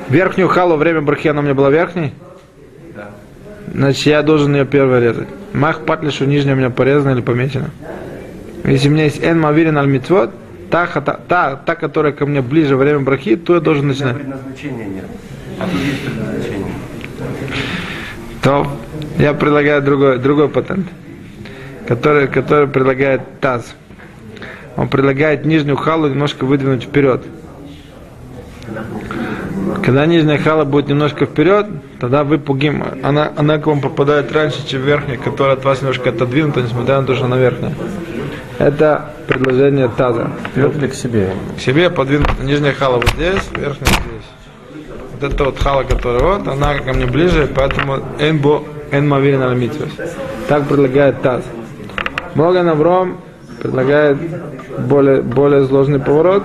Верхнюю 0.09 0.49
халу 0.49 0.75
время 0.75 1.01
брахи 1.01 1.29
она 1.29 1.39
у 1.39 1.43
меня 1.43 1.53
была 1.53 1.69
верхней? 1.69 2.13
Значит, 3.73 4.05
я 4.05 4.21
должен 4.21 4.53
ее 4.55 4.65
первой 4.65 4.99
резать. 5.01 5.27
Мах 5.53 5.81
патли, 5.85 6.09
что 6.09 6.25
нижняя 6.25 6.55
у 6.55 6.57
меня 6.57 6.69
порезана 6.69 7.11
или 7.13 7.21
помечена. 7.21 7.69
Если 8.65 8.89
у 8.89 8.91
меня 8.91 9.05
есть 9.05 9.23
эн 9.23 9.39
мавирин 9.39 9.77
аль 9.77 9.87
митцвот, 9.87 10.31
та, 10.69 10.85
хата- 10.85 11.19
та, 11.27 11.55
та, 11.55 11.75
которая 11.75 12.11
ко 12.11 12.25
мне 12.25 12.41
ближе 12.41 12.75
время 12.75 12.99
брахи, 12.99 13.35
то 13.35 13.55
я 13.55 13.59
должен 13.61 13.87
начинать. 13.87 14.15
предназначения 14.17 14.85
нет. 14.85 15.05
А 15.59 15.63
тут 15.65 15.73
есть 15.81 16.05
предназначение. 16.05 16.73
То 18.41 18.67
я 19.19 19.33
предлагаю 19.33 19.81
другой, 19.81 20.17
другой 20.17 20.49
патент, 20.49 20.87
который, 21.87 22.27
который 22.27 22.67
предлагает 22.67 23.21
таз. 23.39 23.75
Он 24.77 24.87
предлагает 24.89 25.45
нижнюю 25.45 25.75
халу 25.77 26.07
немножко 26.07 26.45
выдвинуть 26.45 26.83
вперед. 26.83 27.23
Когда 29.83 30.05
нижняя 30.05 30.37
хала 30.37 30.63
будет 30.63 30.87
немножко 30.87 31.25
вперед, 31.25 31.67
тогда 31.99 32.23
вы 32.23 32.37
пугим. 32.37 32.83
Она, 33.03 33.31
она 33.35 33.57
к 33.57 33.65
вам 33.67 33.81
попадает 33.81 34.31
раньше, 34.31 34.67
чем 34.67 34.81
верхняя, 34.81 35.17
которая 35.17 35.55
от 35.55 35.65
вас 35.65 35.81
немножко 35.81 36.09
отодвинута, 36.09 36.61
несмотря 36.61 37.01
на 37.01 37.07
то, 37.07 37.15
что 37.15 37.25
она 37.25 37.37
верхняя. 37.37 37.73
Это 38.59 39.11
предложение 39.27 39.89
таза. 39.89 40.29
вперед 40.51 40.75
или 40.75 40.87
к 40.87 40.93
себе. 40.93 41.33
К 41.57 41.61
себе 41.61 41.89
подвинута 41.89 42.43
нижняя 42.43 42.73
хала 42.73 42.97
вот 42.97 43.09
здесь, 43.09 43.49
верхняя 43.55 43.93
здесь. 43.93 44.85
Вот 45.13 45.33
эта 45.33 45.43
вот 45.45 45.59
хала, 45.59 45.83
которая 45.83 46.37
вот, 46.37 46.47
она 46.47 46.75
ко 46.75 46.93
мне 46.93 47.05
ближе, 47.05 47.49
поэтому 47.53 47.99
энбо 48.19 48.63
энмавирин 48.91 49.41
аламитвес. 49.41 49.89
Так 50.47 50.67
предлагает 50.67 51.21
Таз. 51.21 51.43
Моган 52.35 52.67
Авром 52.67 53.17
предлагает 53.61 54.17
более, 54.79 55.21
более 55.21 55.65
сложный 55.67 55.99
поворот. 55.99 56.43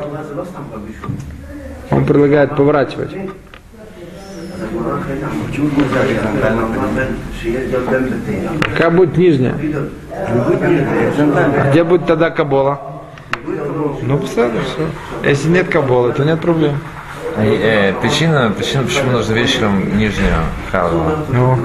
Он 1.90 2.04
предлагает 2.04 2.56
поворачивать. 2.56 3.10
Как 8.76 8.94
будет 8.94 9.16
нижняя? 9.16 9.54
Горизонтально. 9.54 11.70
Где 11.70 11.84
будет 11.84 12.06
тогда 12.06 12.30
кабола? 12.30 12.80
Ну, 14.02 14.18
посмотрим, 14.18 14.60
все. 14.64 15.28
Если 15.28 15.48
нет 15.48 15.68
каболы, 15.68 16.12
то 16.12 16.24
нет 16.24 16.40
проблем. 16.40 16.78
И, 17.38 17.60
э, 17.62 17.92
причина, 18.00 18.50
причина, 18.56 18.84
почему 18.84 19.12
нужно 19.12 19.34
вечером 19.34 19.98
нижнюю 19.98 20.32
халу 20.72 21.02
Ну, 21.28 21.58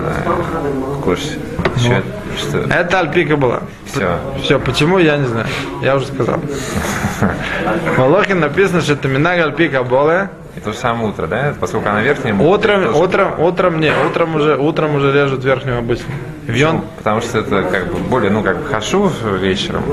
в 0.97 1.01
курсе. 1.01 1.39
Что, 1.77 2.01
что? 2.37 2.59
это 2.59 2.99
альпика 2.99 3.37
была. 3.37 3.61
Все. 3.85 4.19
Все, 4.43 4.59
почему, 4.59 4.97
я 4.99 5.17
не 5.17 5.27
знаю. 5.27 5.47
Я 5.81 5.95
уже 5.95 6.07
сказал. 6.07 6.39
В 7.19 7.97
Малохе 7.97 8.33
написано, 8.35 8.81
что 8.81 8.93
это 8.93 9.07
минага 9.07 9.43
альпика 9.43 9.83
боле. 9.83 10.29
То 10.63 10.71
же 10.73 10.77
самое 10.77 11.09
утро, 11.09 11.25
да? 11.25 11.53
Поскольку 11.59 11.89
она 11.89 12.01
верхняя. 12.01 12.35
Утром, 12.35 12.83
тоже- 12.85 12.97
утром, 13.03 13.39
утром 13.39 13.79
не, 13.79 13.91
утром 14.07 14.35
уже, 14.35 14.55
утром 14.57 14.95
уже 14.95 15.11
режут 15.11 15.43
верхнюю 15.43 15.79
обычно. 15.79 16.05
Вьон. 16.45 16.81
Потому 16.97 17.21
что 17.21 17.39
это 17.39 17.63
как 17.63 17.87
бы 17.91 17.99
более, 17.99 18.29
ну, 18.31 18.43
как 18.43 18.57
бы 18.59 18.65
хашу 18.65 19.11
вечером. 19.39 19.83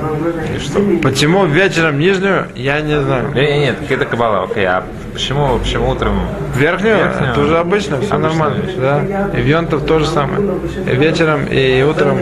И 0.54 0.58
что? 0.58 0.80
Почему 1.02 1.46
вечером 1.46 1.98
нижнюю, 1.98 2.48
я 2.54 2.80
не 2.82 3.00
знаю. 3.00 3.28
Нет, 3.34 3.50
нет, 3.50 3.80
нет, 3.82 3.90
это 3.90 4.04
кабала, 4.04 4.42
окей. 4.44 4.66
А 4.66 4.84
почему, 5.14 5.58
почему 5.58 5.90
утром? 5.90 6.20
Верхнюю, 6.54 6.96
Верхнюю. 6.98 7.30
это 7.32 7.40
уже 7.40 7.58
обычно, 7.58 8.00
все 8.00 8.14
Обычная 8.14 8.18
нормально. 8.18 8.62
вещь. 8.62 8.74
Да. 8.76 9.30
И 9.38 9.40
вьонтов 9.42 9.84
то 9.86 9.98
же 10.00 10.06
самое. 10.06 10.40
И 10.86 10.96
вечером, 10.96 11.46
и 11.46 11.82
утром. 11.82 12.18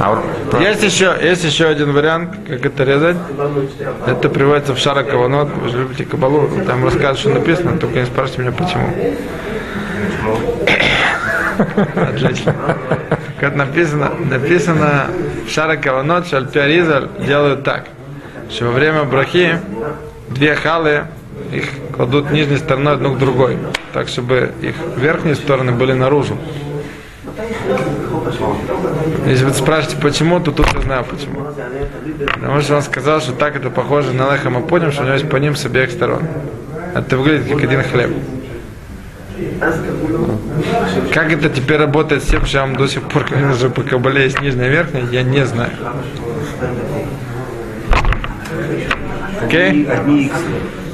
А 0.00 0.14
вот 0.14 0.60
Есть 0.60 0.82
еще, 0.82 1.14
есть 1.22 1.44
еще 1.44 1.66
один 1.66 1.92
вариант, 1.92 2.30
как 2.48 2.64
это 2.64 2.84
резать. 2.84 3.16
Это 4.06 4.28
приводится 4.28 4.74
в 4.74 4.78
Шара 4.78 5.02
Каванот. 5.02 5.48
Вы 5.62 5.68
же 5.68 5.78
любите 5.78 6.04
Кабалу. 6.04 6.48
Там 6.66 6.84
рассказывают, 6.84 7.18
что 7.18 7.30
написано, 7.30 7.78
только 7.78 8.00
не 8.00 8.06
спрашивайте 8.06 8.42
меня 8.42 8.52
почему. 8.52 8.94
Отлично. 11.94 12.54
Как 13.38 13.54
написано, 13.54 14.12
написано 14.18 15.06
в 15.46 15.50
Шара 15.50 15.76
Каванот, 15.76 16.26
что 16.26 16.38
Альпиаризаль 16.38 17.08
делают 17.26 17.64
так, 17.64 17.86
что 18.50 18.66
во 18.66 18.72
время 18.72 19.04
брахи 19.04 19.58
две 20.28 20.54
халы 20.54 21.04
их 21.52 21.64
кладут 21.94 22.30
нижней 22.30 22.56
стороной 22.56 22.94
одну 22.94 23.14
к 23.14 23.18
другой, 23.18 23.58
так 23.92 24.08
чтобы 24.08 24.52
их 24.62 24.74
верхние 24.96 25.34
стороны 25.34 25.72
были 25.72 25.92
наружу. 25.92 26.36
Если 29.26 29.44
вы 29.44 29.52
спрашиваете, 29.52 30.00
почему, 30.00 30.40
то 30.40 30.52
тут 30.52 30.66
я 30.74 30.80
знаю 30.80 31.04
почему. 31.04 31.46
Потому 32.34 32.60
что 32.60 32.76
он 32.76 32.82
сказал, 32.82 33.20
что 33.20 33.32
так 33.32 33.56
это 33.56 33.70
похоже 33.70 34.12
на 34.12 34.32
лехам 34.32 34.62
и 34.62 34.68
поним, 34.68 34.92
что 34.92 35.02
у 35.02 35.04
него 35.04 35.14
есть 35.14 35.28
по 35.28 35.36
ним 35.36 35.56
с 35.56 35.64
обеих 35.64 35.90
сторон. 35.90 36.22
Это 36.94 37.16
выглядит 37.16 37.48
как 37.48 37.62
один 37.62 37.82
хлеб. 37.82 38.10
Как 41.12 41.32
это 41.32 41.48
теперь 41.48 41.78
работает 41.78 42.22
с 42.22 42.26
тем, 42.26 42.44
что 42.44 42.58
я 42.58 42.66
вам 42.66 42.76
до 42.76 42.86
сих 42.86 43.02
пор 43.02 43.24
говорил, 43.24 43.54
что 43.54 43.70
по 43.70 43.82
кабале 43.82 44.24
есть 44.24 44.40
нижняя 44.40 44.68
и 44.68 44.72
верхняя, 44.72 45.04
я 45.06 45.22
не 45.22 45.46
знаю. 45.46 45.70
Окей? 49.42 49.82
Иксы. 49.82 50.42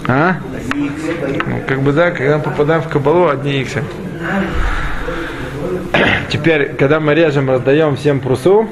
А? 0.06 0.36
Ну, 0.74 1.62
как 1.66 1.80
бы 1.82 1.92
да, 1.92 2.10
когда 2.10 2.38
попадаем 2.38 2.82
в 2.82 2.88
кабалу, 2.88 3.28
одни 3.28 3.60
иксы. 3.60 3.82
Теперь, 6.30 6.74
когда 6.74 7.00
мы 7.00 7.14
режем, 7.14 7.50
раздаем 7.50 7.96
всем 7.96 8.20
прусу, 8.20 8.68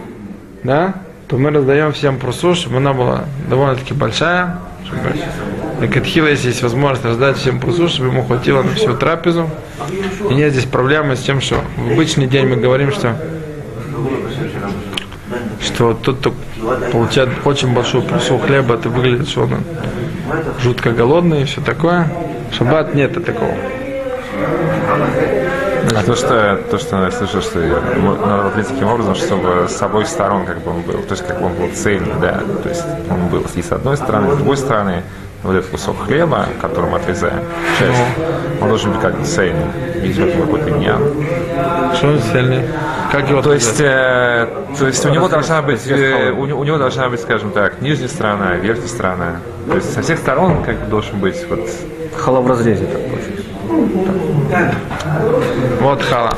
да, 0.62 0.94
то 1.28 1.36
мы 1.36 1.50
раздаем 1.50 1.92
всем 1.92 2.18
прусу, 2.18 2.54
чтобы 2.54 2.78
она 2.78 2.92
была 2.92 3.24
довольно-таки 3.48 3.94
большая, 3.94 4.58
чтобы 4.84 5.88
Катхила, 5.88 6.28
если 6.28 6.48
есть 6.48 6.62
возможность 6.62 7.04
раздать 7.04 7.36
всем 7.36 7.60
прусу, 7.60 7.88
чтобы 7.88 8.10
ему 8.10 8.24
хватило 8.24 8.62
на 8.62 8.70
всю 8.74 8.94
трапезу. 8.94 9.50
И 10.30 10.34
нет 10.34 10.52
здесь 10.52 10.64
проблемы 10.64 11.16
с 11.16 11.20
тем, 11.20 11.40
что 11.40 11.56
в 11.76 11.92
обычный 11.92 12.26
день 12.26 12.46
мы 12.46 12.56
говорим, 12.56 12.92
что 12.92 13.16
что 15.60 15.94
тот, 15.94 16.18
кто 16.18 16.34
получает 16.92 17.30
очень 17.44 17.74
большую 17.74 18.04
прусу 18.04 18.38
хлеба, 18.38 18.74
это 18.74 18.88
выглядит, 18.88 19.28
что 19.28 19.42
он 19.42 19.64
жутко 20.60 20.92
голодный 20.92 21.42
и 21.42 21.44
все 21.44 21.60
такое. 21.60 22.08
Шаббат 22.52 22.94
нет 22.94 23.12
такого. 23.24 23.54
А 25.96 26.02
то, 26.02 26.14
что, 26.16 26.60
то, 26.70 26.78
что 26.78 27.04
я 27.04 27.10
слышал, 27.10 27.40
что 27.40 27.58
надо 27.60 28.50
быть 28.56 28.66
таким 28.66 28.88
образом, 28.88 29.14
чтобы 29.14 29.66
с 29.68 29.80
обоих 29.80 30.08
сторон 30.08 30.44
как 30.44 30.60
бы 30.60 30.70
он 30.72 30.82
был, 30.82 31.02
то 31.02 31.12
есть 31.12 31.26
как 31.26 31.38
бы 31.40 31.46
он 31.46 31.54
был 31.54 31.68
цельный, 31.74 32.14
да, 32.20 32.40
то 32.62 32.68
есть 32.68 32.84
он 33.10 33.28
был 33.28 33.44
и 33.54 33.62
с 33.62 33.70
одной 33.70 33.96
стороны, 33.96 34.28
и 34.28 34.32
с 34.32 34.36
другой 34.36 34.56
стороны, 34.56 35.02
вот 35.42 35.54
этот 35.54 35.70
кусок 35.70 35.96
хлеба, 36.06 36.46
который 36.60 36.90
мы 36.90 36.96
отрезаем, 36.98 37.40
часть, 37.78 38.00
он 38.60 38.68
должен 38.68 38.92
быть 38.92 39.00
как 39.00 39.18
бы 39.18 39.24
цельным, 39.24 39.70
есть 40.02 40.18
в 40.18 40.24
этом 40.26 40.40
какой-то 40.42 40.70
ньян. 40.70 41.00
Что 41.94 42.08
он 42.08 42.20
сильный? 42.32 42.62
Как 43.12 43.28
его 43.30 43.42
То 43.42 43.52
есть, 43.52 43.80
э, 43.80 44.48
то 44.78 44.86
есть 44.86 45.06
у 45.06 45.10
него 45.10 45.28
должна 45.28 45.62
быть, 45.62 45.86
э, 45.86 46.32
у, 46.32 46.46
него- 46.46 46.58
у 46.58 46.64
него 46.64 46.78
должна 46.78 47.08
быть, 47.08 47.20
скажем 47.20 47.52
так, 47.52 47.80
нижняя 47.80 48.08
сторона, 48.08 48.54
верхняя 48.56 48.88
сторона. 48.88 49.36
То 49.68 49.76
есть 49.76 49.92
со 49.94 50.02
всех 50.02 50.18
сторон 50.18 50.64
как 50.64 50.76
бы 50.80 50.86
должен 50.86 51.20
быть 51.20 51.36
вот 51.48 51.60
Хала 52.16 52.40
в 52.40 52.46
разрезе 52.48 52.86
так 52.86 53.00
получается. 53.02 53.43
Вот 55.80 56.02
хала. 56.02 56.36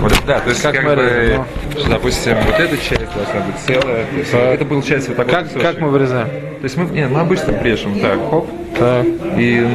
Вот, 0.00 0.12
да, 0.26 0.38
то 0.40 0.50
есть 0.50 0.62
Как 0.62 0.74
как, 0.74 0.84
мы 0.84 0.94
бы, 0.96 1.02
режем, 1.02 1.44
что, 1.76 1.90
допустим, 1.90 2.36
вот 2.46 2.58
эта 2.60 2.76
часть 2.76 3.12
должна 3.14 3.40
быть 3.46 3.56
целая. 3.66 4.04
То 4.06 4.16
есть 4.16 4.32
это 4.32 4.64
получается 4.64 5.08
вот 5.10 5.16
такой 5.16 5.32
Как, 5.32 5.44
кусочек. 5.48 5.62
как 5.62 5.80
мы 5.80 5.88
вырезаем? 5.88 6.28
То 6.28 6.64
есть 6.64 6.76
мы, 6.76 6.84
нет, 6.86 7.10
мы 7.10 7.20
обычно 7.20 7.60
режем 7.62 7.98
так, 7.98 8.18
хоп, 8.30 8.48
Так. 8.78 9.04
и, 9.36 9.66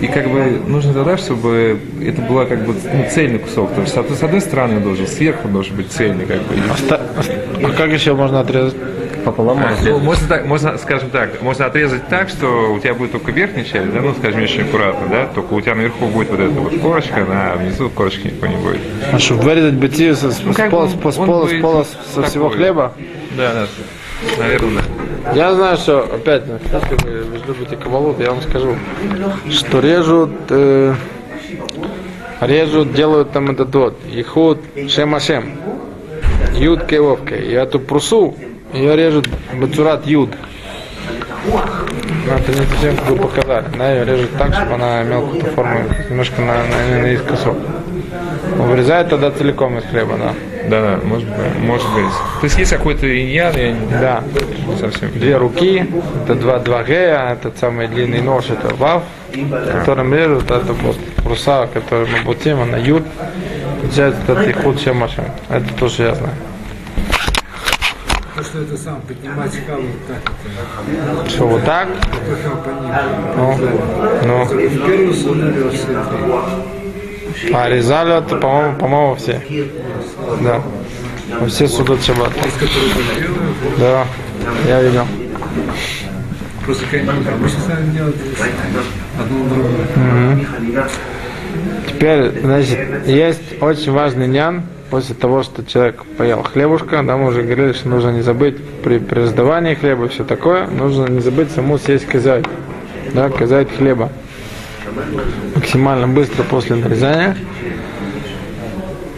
и 0.00 0.06
как 0.06 0.28
бы 0.30 0.60
нужно 0.66 0.94
тогда, 0.94 1.18
чтобы 1.18 1.78
это 2.02 2.22
была 2.22 2.46
как 2.46 2.64
бы 2.64 2.72
ну, 2.72 3.04
цельный 3.10 3.38
кусок. 3.38 3.74
То 3.74 3.82
есть 3.82 3.92
с, 3.92 4.22
одной 4.22 4.40
стороны 4.40 4.76
он 4.78 4.82
должен, 4.82 5.06
сверху 5.06 5.48
должен 5.48 5.76
быть 5.76 5.92
цельный 5.92 6.24
как 6.24 6.38
бы. 6.42 6.54
и- 6.54 6.78
Ста- 6.78 7.00
А 7.62 7.70
как 7.76 7.90
еще 7.90 8.14
можно 8.14 8.40
отрезать? 8.40 8.76
Пополам 9.24 9.60
Ну, 9.60 9.66
разрезать. 9.68 10.02
можно, 10.02 10.28
так, 10.28 10.46
можно, 10.46 10.78
скажем 10.78 11.10
так, 11.10 11.42
можно 11.42 11.66
отрезать 11.66 12.08
так, 12.08 12.28
что 12.28 12.72
у 12.72 12.78
тебя 12.78 12.94
будет 12.94 13.12
только 13.12 13.30
верхняя 13.32 13.64
часть, 13.64 13.92
да, 13.92 14.00
ну, 14.00 14.14
скажем, 14.14 14.42
очень 14.42 14.62
аккуратно, 14.62 15.06
да, 15.08 15.26
только 15.34 15.52
у 15.54 15.60
тебя 15.60 15.74
наверху 15.74 16.06
будет 16.06 16.30
вот 16.30 16.40
эта 16.40 16.52
вот 16.52 16.78
корочка, 16.80 17.24
да, 17.28 17.52
а 17.52 17.56
внизу 17.56 17.90
корочки 17.90 18.28
никакой 18.28 18.48
не 18.50 18.56
будет. 18.56 18.80
А 19.12 19.18
чтобы 19.18 19.42
вырезать 19.42 19.74
бытию 19.74 20.14
с, 20.14 20.20
с, 20.20 20.40
Ну, 20.42 20.52
с, 20.52 20.56
пол- 20.70 20.88
с 20.88 20.94
пола- 21.16 21.46
с 21.48 21.60
пола- 21.60 21.86
со 22.14 22.22
всего 22.22 22.48
хлеба? 22.48 22.92
Да, 23.36 23.52
да, 23.54 23.66
наверное, 24.38 24.82
да. 25.24 25.32
Я 25.34 25.54
знаю, 25.54 25.76
что, 25.76 26.00
опять, 26.00 26.46
ну, 26.46 26.54
если 26.72 26.94
вы 26.94 27.38
любите 27.46 27.76
кабалу, 27.76 28.16
я 28.18 28.30
вам 28.30 28.40
скажу, 28.42 28.74
что 29.50 29.80
режут, 29.80 30.30
э, 30.48 30.94
режут, 32.40 32.94
делают 32.94 33.32
там 33.32 33.50
этот 33.50 33.74
вот, 33.74 33.98
ихуд 34.10 34.58
шемашем, 34.88 35.52
юд 36.54 36.84
кевовка. 36.86 37.34
И 37.36 37.52
эту 37.52 37.78
прусу, 37.80 38.34
ее 38.72 38.96
режут 38.96 39.28
бацурат 39.54 40.06
юд. 40.06 40.30
Ну, 41.46 42.32
это 42.32 42.52
не 42.52 42.66
совсем 42.66 42.96
как 42.96 43.08
вы 43.08 43.16
показали. 43.16 43.66
Да, 43.76 43.92
ее 43.92 44.04
режут 44.04 44.36
так, 44.36 44.54
чтобы 44.54 44.74
она 44.74 45.02
имела 45.02 45.22
какую-то 45.22 45.50
форму, 45.52 45.80
немножко 46.08 46.40
на, 46.42 46.54
на, 46.64 47.02
наискосок. 47.02 47.56
Но 48.56 48.64
Вырезают 48.64 49.08
тогда 49.08 49.30
целиком 49.30 49.78
из 49.78 49.84
хлеба, 49.84 50.16
да. 50.18 50.34
Да, 50.68 50.82
да, 50.82 51.00
может 51.02 51.26
быть, 51.26 51.58
может 51.58 51.94
быть. 51.94 52.12
То 52.40 52.44
есть 52.44 52.58
есть 52.58 52.70
какой-то 52.70 53.06
иньян, 53.06 53.54
я 53.56 53.72
не 53.72 53.86
Да. 53.90 54.22
совсем. 54.78 55.10
Две 55.12 55.36
руки, 55.36 55.88
это 56.24 56.34
два, 56.34 56.58
два 56.58 56.82
гея, 56.84 57.30
этот 57.32 57.58
самый 57.58 57.88
длинный 57.88 58.20
нож, 58.20 58.50
это 58.50 58.74
вав, 58.74 59.02
которым 59.72 60.12
режут, 60.12 60.50
это 60.50 60.72
вот 60.72 60.96
руса, 61.24 61.68
который 61.72 62.06
мы 62.06 62.22
бутим, 62.24 62.60
она 62.60 62.76
юд, 62.76 63.04
получается 63.80 64.20
это 64.28 64.50
ихуд 64.50 64.80
шемашем. 64.80 65.24
Это 65.48 65.72
тоже 65.74 66.02
я 66.02 66.14
знаю. 66.14 66.34
Это 68.60 68.76
сам 68.76 69.00
поднимать 69.02 69.52
халу, 69.66 69.84
так 70.06 70.18
это, 70.18 71.30
Что 71.30 71.46
вот 71.46 71.64
так? 71.64 71.88
Ну, 73.36 73.58
ну. 74.26 74.48
А 77.54 77.68
резали 77.70 78.18
это, 78.18 78.36
по-моему, 78.36 78.76
по-моему, 78.76 79.14
все. 79.14 79.40
Да. 80.42 80.62
Все 81.48 81.68
судят 81.68 82.04
шаббат. 82.04 82.32
так 82.34 82.52
Да, 83.78 84.04
я 84.68 84.82
видел. 84.82 85.06
просто 86.66 87.32
обычно 87.32 87.60
сами 87.60 87.90
делают 87.92 88.16
одно 89.18 89.44
другое. 89.48 90.86
Теперь, 91.88 92.40
значит, 92.40 93.06
есть 93.06 93.62
очень 93.62 93.92
важный 93.92 94.28
нян, 94.28 94.64
после 94.90 95.14
того, 95.14 95.42
что 95.42 95.64
человек 95.64 96.04
поел 96.18 96.42
хлебушка, 96.42 97.02
да, 97.02 97.16
мы 97.16 97.28
уже 97.28 97.42
говорили, 97.42 97.72
что 97.72 97.88
нужно 97.88 98.10
не 98.10 98.22
забыть 98.22 98.56
при, 98.82 98.98
при 98.98 99.20
раздавании 99.20 99.74
хлеба 99.74 100.06
и 100.06 100.08
все 100.08 100.24
такое, 100.24 100.66
нужно 100.66 101.06
не 101.06 101.20
забыть 101.20 101.50
саму 101.52 101.78
съесть 101.78 102.06
казать, 102.06 102.44
да, 103.14 103.28
казать 103.30 103.68
хлеба. 103.76 104.10
Максимально 105.54 106.08
быстро 106.08 106.42
после 106.42 106.76
нарезания. 106.76 107.36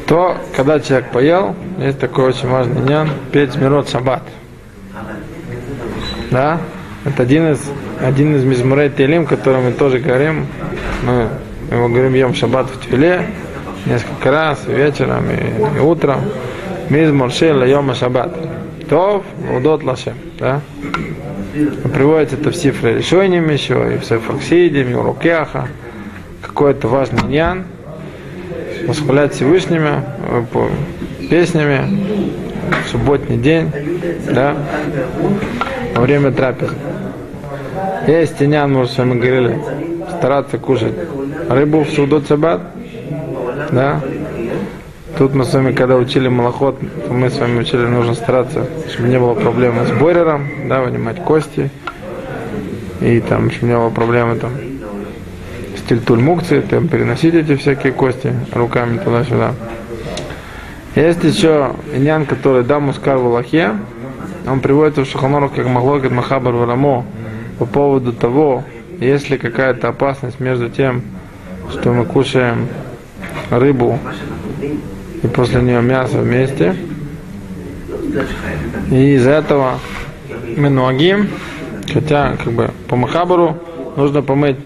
То, 0.06 0.36
когда 0.54 0.78
человек 0.78 1.10
поел, 1.10 1.56
есть 1.78 1.98
такой 1.98 2.26
очень 2.26 2.48
важный 2.48 2.82
нян, 2.82 3.08
петь 3.32 3.56
мирот 3.56 3.88
шаббат. 3.88 4.22
Да, 6.30 6.60
это 7.04 7.22
один 7.22 7.52
из, 7.52 7.60
один 8.00 8.36
из 8.36 8.44
мизмурей 8.44 8.90
Телим, 8.90 9.26
который 9.26 9.62
мы 9.62 9.72
тоже 9.72 9.98
говорим. 9.98 10.46
Мы 11.02 11.28
его 11.70 11.88
говорим 11.88 12.12
ем 12.14 12.34
шаббат 12.34 12.68
в 12.68 12.78
Твиле 12.78 13.26
несколько 13.86 14.30
раз, 14.30 14.64
вечером, 14.66 15.24
и, 15.30 15.78
и 15.78 15.80
утром. 15.80 16.20
Мизмур 16.88 17.30
шейла 17.30 17.64
йома 17.64 17.94
шаббат. 17.94 18.34
Тов, 18.88 19.24
удот 19.56 19.82
лашем. 19.82 20.14
Да? 20.38 20.60
Приводится 21.94 22.36
это 22.36 22.50
в 22.50 22.56
Сифре 22.56 22.98
Решойним 22.98 23.50
еще, 23.50 23.94
и 23.94 23.98
в 23.98 24.04
Сефаксидим, 24.04 24.90
и 24.90 24.94
в 24.94 25.02
Рукеха. 25.02 25.68
Какой-то 26.40 26.88
важный 26.88 27.22
нян. 27.28 27.64
Восхвалять 28.86 29.34
Всевышними 29.34 30.02
э, 30.28 30.42
песнями 31.30 32.32
в 32.84 32.90
субботний 32.90 33.36
день, 33.36 33.70
да, 34.30 34.56
во 35.94 36.02
время 36.02 36.32
трапезы. 36.32 36.74
Есть 38.06 38.38
тянян, 38.38 38.72
мы 38.72 38.86
с 38.86 38.98
вами 38.98 39.18
говорили, 39.18 39.58
стараться 40.18 40.58
кушать 40.58 40.94
рыбу 41.48 41.84
в 41.84 41.90
судот 41.90 42.26
саббат, 42.26 42.60
да. 43.72 44.00
Тут 45.18 45.34
мы 45.34 45.44
с 45.44 45.52
вами, 45.52 45.72
когда 45.72 45.96
учили 45.96 46.28
малоход, 46.28 46.78
мы 47.10 47.28
с 47.28 47.38
вами 47.38 47.60
учили, 47.60 47.82
нужно 47.82 48.14
стараться, 48.14 48.66
чтобы 48.88 49.08
не 49.08 49.18
было 49.18 49.34
проблемы 49.34 49.84
с 49.86 49.90
бойрером, 49.90 50.68
да, 50.68 50.82
вынимать 50.82 51.22
кости, 51.22 51.70
и 53.00 53.20
там, 53.20 53.50
чтобы 53.50 53.72
не 53.72 53.76
было 53.76 53.90
проблемы 53.90 54.36
там 54.36 54.52
с 55.76 55.82
тильтуль 55.82 56.20
мукции, 56.20 56.60
там, 56.60 56.88
переносить 56.88 57.34
эти 57.34 57.56
всякие 57.56 57.92
кости 57.92 58.32
руками 58.52 58.98
туда-сюда. 58.98 59.54
Есть 60.94 61.24
еще 61.24 61.72
иньян, 61.92 62.24
который 62.26 62.64
да 62.64 62.80
мускар 62.80 63.18
в 63.18 63.26
Аллахе, 63.26 63.72
он 64.46 64.60
приводится 64.60 65.04
в 65.04 65.08
Шаханору 65.08 65.50
как 65.50 65.66
Маглокет 65.66 66.10
Махабар 66.10 66.52
Варамо 66.54 67.04
по 67.58 67.66
поводу 67.66 68.12
того, 68.12 68.64
есть 68.98 69.30
ли 69.30 69.38
какая-то 69.38 69.88
опасность 69.88 70.40
между 70.40 70.68
тем, 70.68 71.02
что 71.70 71.92
мы 71.92 72.04
кушаем 72.04 72.68
рыбу 73.50 73.98
и 75.22 75.26
после 75.26 75.62
нее 75.62 75.82
мясо 75.82 76.18
вместе. 76.18 76.74
И 78.90 79.14
из-за 79.14 79.30
этого 79.30 79.78
мы 80.56 80.68
ногим, 80.68 81.28
хотя 81.92 82.36
как 82.36 82.52
бы 82.52 82.70
по 82.88 82.96
Махабару 82.96 83.56
нужно 83.96 84.22
помыть 84.22 84.56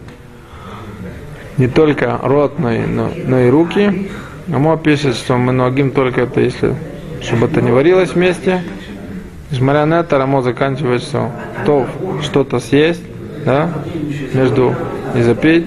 не 1.56 1.68
только 1.68 2.18
рот, 2.22 2.58
но 2.58 2.72
и, 2.72 2.86
но, 2.86 3.10
но 3.26 3.40
и 3.40 3.48
руки. 3.48 4.10
Амо 4.52 4.76
пишет, 4.76 5.16
что 5.16 5.36
мы 5.36 5.52
ногим 5.52 5.90
только 5.90 6.22
это 6.22 6.40
если, 6.40 6.74
чтобы 7.20 7.46
это 7.46 7.60
не 7.60 7.70
варилось 7.70 8.12
вместе. 8.12 8.62
Несмотря 9.50 9.86
на 9.86 10.00
это, 10.00 10.18
Рамо 10.18 10.42
заканчивает, 10.42 11.02
что 11.02 11.30
то 11.64 11.86
что-то 12.22 12.58
съесть, 12.58 13.02
да, 13.44 13.70
между 14.34 14.74
и 15.14 15.22
запить, 15.22 15.66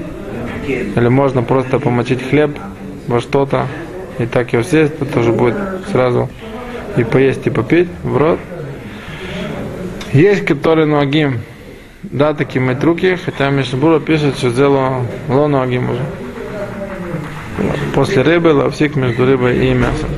или 0.68 1.08
можно 1.08 1.44
просто 1.44 1.80
помочить 1.80 2.22
хлеб 2.22 2.52
во 3.10 3.20
что-то, 3.20 3.68
и 4.20 4.26
так 4.26 4.54
его 4.54 4.64
съесть, 4.64 4.94
это 4.94 5.06
тоже 5.06 5.34
будет 5.34 5.56
сразу 5.92 6.30
и 6.96 7.04
поесть, 7.04 7.46
и 7.48 7.50
попить 7.50 7.90
в 8.04 8.16
рот. 8.18 8.40
Есть, 10.14 10.46
которые 10.46 10.86
ногим, 10.86 11.42
да, 12.04 12.34
такие 12.34 12.62
мыть 12.62 12.84
руки, 12.84 13.16
хотя 13.16 13.50
Мишнабура 13.50 14.00
пишет, 14.00 14.38
что 14.38 14.50
сделал 14.50 15.06
ло 15.28 15.48
ногим 15.48 15.90
уже. 15.90 16.02
После 17.94 18.22
рыбы 18.22 18.54
лавсик 18.54 18.96
между 18.96 19.26
рыбой 19.26 19.70
и 19.70 19.74
мясом. 19.74 20.10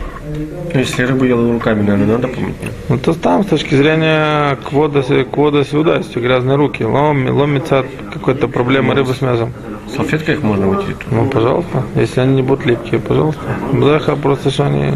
Ну, 0.73 0.79
Если 0.79 1.03
рыбу 1.03 1.25
ел 1.25 1.51
руками, 1.51 1.81
наверное, 1.81 2.17
надо 2.17 2.27
помыть. 2.27 2.55
Ну, 2.87 2.97
то 2.97 3.13
там, 3.13 3.43
с 3.43 3.47
точки 3.47 3.75
зрения 3.75 4.57
квода, 4.69 5.03
квода 5.31 5.65
сюда, 5.65 5.97
если 5.97 6.19
грязные 6.19 6.55
руки, 6.55 6.83
лом, 6.83 7.27
ломится 7.29 7.79
от 7.79 7.87
какой-то 8.13 8.47
проблемы 8.47 8.93
рыбы 8.93 9.13
с 9.13 9.21
мясом. 9.21 9.53
Салфеткой 9.95 10.35
их 10.35 10.43
можно 10.43 10.67
вытереть. 10.67 10.97
Ну, 11.11 11.29
пожалуйста, 11.29 11.83
если 11.95 12.21
они 12.21 12.35
не 12.35 12.41
будут 12.41 12.65
липкие, 12.65 12.99
пожалуйста. 12.99 13.41
Бляха 13.73 14.15
просто, 14.15 14.49
что 14.49 14.65
они... 14.65 14.93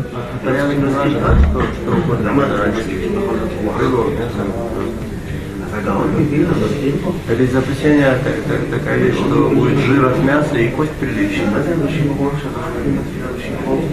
Это 7.29 7.43
из 7.43 7.51
запрещения 7.51 8.17
так- 8.23 8.43
так- 8.47 8.79
такая 8.79 8.97
вещь, 8.99 9.15
что 9.15 9.49
будет 9.49 9.77
жир 9.79 10.05
от 10.05 10.23
мяса 10.23 10.55
и 10.57 10.69
кость 10.69 10.91
приличная. 10.91 11.47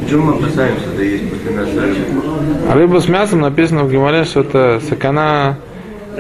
Чем 0.09 0.21
мы 0.23 0.35
опасаемся, 0.35 0.87
да 0.97 1.03
есть 1.03 1.31
после 1.31 1.51
мяса? 1.53 1.97
А 2.71 2.75
рыба 2.75 3.01
с 3.01 3.09
мясом 3.09 3.41
написано 3.41 3.85
в 3.85 3.91
Гимале, 3.91 4.25
что 4.25 4.41
это 4.41 4.81
сакана 4.89 5.57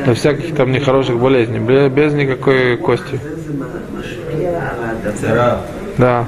для 0.04 0.14
всяких 0.14 0.54
там 0.54 0.72
нехороших 0.72 1.18
болезней, 1.18 1.58
бе- 1.60 1.88
без 1.88 2.12
никакой 2.14 2.76
кости. 2.78 3.20
Да. 5.98 6.26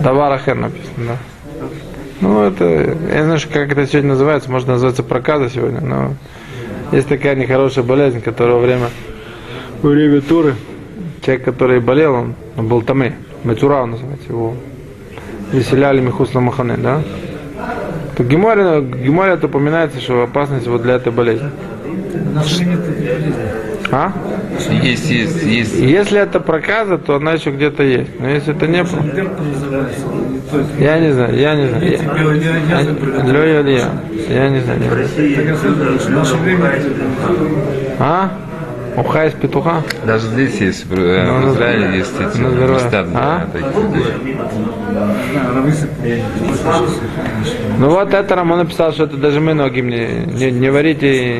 Даварахер 0.00 0.56
написано, 0.56 0.94
да. 0.96 1.16
Ну, 2.20 2.42
это, 2.42 2.64
я 2.64 3.18
не 3.18 3.24
знаю, 3.24 3.40
как 3.52 3.72
это 3.72 3.86
сегодня 3.86 4.10
называется, 4.10 4.50
может 4.50 4.68
называется 4.68 5.02
проказа 5.02 5.48
сегодня, 5.48 5.80
но 5.80 6.14
есть 6.92 7.08
такая 7.08 7.34
нехорошая 7.34 7.84
болезнь, 7.84 8.20
которая 8.20 8.56
во 8.56 8.60
время, 8.60 8.88
во 9.82 9.90
время 9.90 10.20
туры, 10.20 10.54
человек, 11.24 11.44
который 11.44 11.80
болел, 11.80 12.14
он, 12.14 12.34
он 12.56 12.68
был 12.68 12.82
тамы, 12.82 13.14
Мецурау 13.44 13.86
называется 13.86 14.28
его, 14.28 14.54
выселяли 15.52 16.00
Михус 16.00 16.34
на 16.34 16.40
Махане, 16.40 16.76
да? 16.76 17.02
То 18.16 18.24
Геморе, 18.24 18.82
Геморе 18.82 19.32
это 19.32 19.46
упоминается, 19.46 19.98
что 20.00 20.22
опасность 20.22 20.66
вот 20.66 20.82
для 20.82 20.96
этой 20.96 21.12
болезни. 21.12 21.50
А? 23.90 24.12
Есть, 24.68 25.10
есть, 25.10 25.42
есть. 25.42 25.78
Если 25.78 26.20
это 26.20 26.40
проказа, 26.40 26.98
то 26.98 27.16
она 27.16 27.32
еще 27.32 27.50
где-то 27.50 27.82
есть. 27.82 28.10
Но 28.20 28.28
если 28.28 28.54
это 28.54 28.66
не... 28.66 28.78
не. 28.78 28.84
Я 30.82 30.98
не 30.98 31.12
знаю, 31.12 31.36
я 31.36 31.54
не 31.54 31.68
знаю. 31.68 32.96
Приготовлены. 32.96 33.32
Лёя 33.32 33.62
ли 33.62 33.74
я? 33.74 33.90
Я 34.28 34.48
не 34.48 34.60
знаю. 34.60 34.80
А? 37.98 38.30
Уха 38.96 39.26
из 39.26 39.32
петуха? 39.34 39.82
Даже 40.04 40.26
здесь 40.26 40.60
есть, 40.60 40.84
э, 40.90 41.24
Ну, 41.24 41.50
в 41.50 41.54
Израиле 41.54 41.98
есть 41.98 42.12
эти 42.20 42.38
ну, 42.38 42.50
здорово. 42.50 42.74
места 42.74 43.06
А? 43.14 43.46
Ну 47.78 47.90
вот 47.90 48.12
это 48.12 48.34
Рамон 48.34 48.58
написал, 48.58 48.92
что 48.92 49.04
это 49.04 49.16
даже 49.16 49.40
мы 49.40 49.54
ноги 49.54 49.80
мне 49.80 50.24
не, 50.26 50.50
не 50.50 50.70
варите 50.70 51.38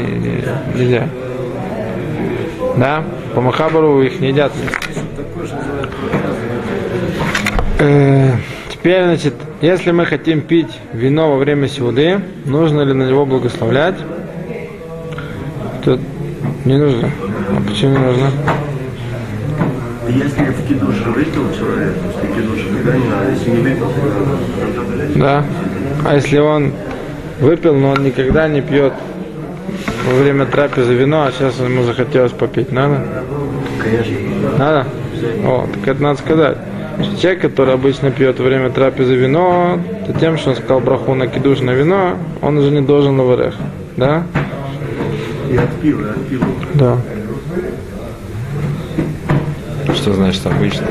нельзя. 0.74 1.08
Да? 2.76 3.04
По 3.34 3.40
Махабару 3.40 4.02
их 4.02 4.20
не 4.20 4.28
едят. 4.28 4.52
Э, 7.78 8.32
Теперь, 8.82 9.04
значит, 9.04 9.34
если 9.60 9.90
мы 9.90 10.06
хотим 10.06 10.40
пить 10.40 10.70
вино 10.94 11.32
во 11.32 11.36
время 11.36 11.68
сюды, 11.68 12.18
нужно 12.46 12.80
ли 12.80 12.94
на 12.94 13.02
него 13.02 13.26
благословлять? 13.26 13.96
То 15.84 15.98
не 16.64 16.78
нужно. 16.78 17.10
А 17.50 17.68
почему 17.68 17.98
не 17.98 18.04
нужно? 18.06 18.30
Если 20.08 20.44
в 20.44 20.66
кидуше 20.66 21.10
выпил 21.10 21.52
человек, 21.58 21.94
после 21.94 22.28
кидуша 22.34 22.68
тогда 22.72 22.96
не 22.96 23.06
надо. 23.06 23.30
Если 23.32 23.50
не 23.50 23.56
выпил, 23.58 23.92
тогда 23.92 24.20
надо. 24.20 25.18
Да. 25.18 25.44
А 26.06 26.14
если 26.14 26.38
он 26.38 26.72
выпил, 27.38 27.74
но 27.74 27.90
он 27.90 28.02
никогда 28.02 28.48
не 28.48 28.62
пьет 28.62 28.94
во 30.06 30.14
время 30.14 30.46
трапезы 30.46 30.94
вино, 30.94 31.24
а 31.24 31.32
сейчас 31.32 31.58
ему 31.58 31.82
захотелось 31.82 32.32
попить, 32.32 32.72
надо? 32.72 33.02
Конечно. 33.82 34.16
Надо? 34.58 34.86
О, 35.44 35.66
так 35.72 35.88
это 35.88 36.02
надо 36.02 36.18
сказать. 36.18 36.58
Что 37.02 37.16
Человек, 37.20 37.42
который 37.42 37.74
обычно 37.74 38.10
пьет 38.10 38.38
во 38.38 38.44
время 38.44 38.70
трапезы 38.70 39.14
вино, 39.14 39.80
то 40.06 40.12
тем, 40.12 40.36
что 40.36 40.50
он 40.50 40.56
сказал 40.56 40.80
браху 40.80 41.14
на 41.14 41.26
кидуш 41.26 41.60
на 41.60 41.70
вино, 41.70 42.16
он 42.42 42.58
уже 42.58 42.70
не 42.70 42.80
должен 42.82 43.16
на 43.16 43.24
варех. 43.24 43.54
Да? 43.96 44.24
И 45.50 45.56
отпил, 45.56 46.00
и 46.00 46.10
отпил. 46.10 46.40
Да. 46.74 46.98
Что 49.94 50.12
значит 50.12 50.46
обычно? 50.46 50.86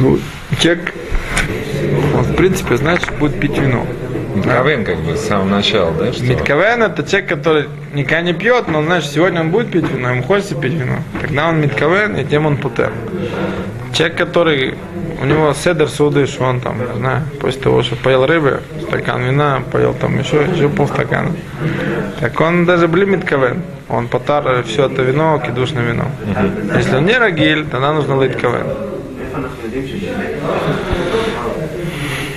Ну, 0.00 0.18
человек, 0.58 0.92
он 2.14 2.22
в 2.24 2.34
принципе, 2.36 2.76
значит, 2.76 3.10
будет 3.18 3.38
пить 3.38 3.56
вино. 3.58 3.86
Митковен 4.34 4.84
как 4.84 4.98
бы 4.98 5.16
с 5.16 5.26
самого 5.26 5.48
начала, 5.48 5.92
да? 5.92 6.12
Что? 6.12 6.24
Митковен 6.24 6.82
это 6.82 7.02
человек, 7.02 7.28
который 7.28 7.68
никогда 7.92 8.22
не 8.22 8.32
пьет, 8.32 8.68
но 8.68 8.82
знаешь, 8.82 9.08
сегодня 9.08 9.40
он 9.40 9.50
будет 9.50 9.70
пить 9.70 9.88
вино, 9.90 10.10
ему 10.10 10.22
хочется 10.22 10.54
пить 10.54 10.72
вино. 10.72 10.98
Тогда 11.20 11.48
он 11.48 11.60
митковен, 11.60 12.16
и 12.16 12.24
тем 12.24 12.46
он 12.46 12.56
путер. 12.56 12.92
Человек, 13.92 14.16
который 14.16 14.74
у 15.20 15.24
него 15.26 15.52
седер 15.54 15.88
суды, 15.88 16.26
что 16.26 16.44
он 16.44 16.60
там, 16.60 16.78
не 16.78 16.98
знаю, 16.98 17.22
после 17.40 17.60
того, 17.60 17.82
что 17.82 17.96
поел 17.96 18.26
рыбы, 18.26 18.60
стакан 18.88 19.22
вина, 19.22 19.62
поел 19.70 19.94
там 19.94 20.18
еще, 20.18 20.46
еще 20.54 20.68
полстакана. 20.68 21.30
Так 22.20 22.40
он 22.40 22.64
даже 22.64 22.88
бли 22.88 23.04
митковен. 23.04 23.62
Он 23.88 24.08
потар 24.08 24.62
все 24.64 24.86
это 24.86 25.02
вино, 25.02 25.40
кидуш 25.46 25.72
на 25.72 25.80
вино. 25.80 26.04
Если 26.74 26.96
он 26.96 27.04
не 27.04 27.18
рагиль, 27.18 27.66
тогда 27.66 27.92
нужно 27.92 28.20
лить 28.22 28.40
ковен. 28.40 28.66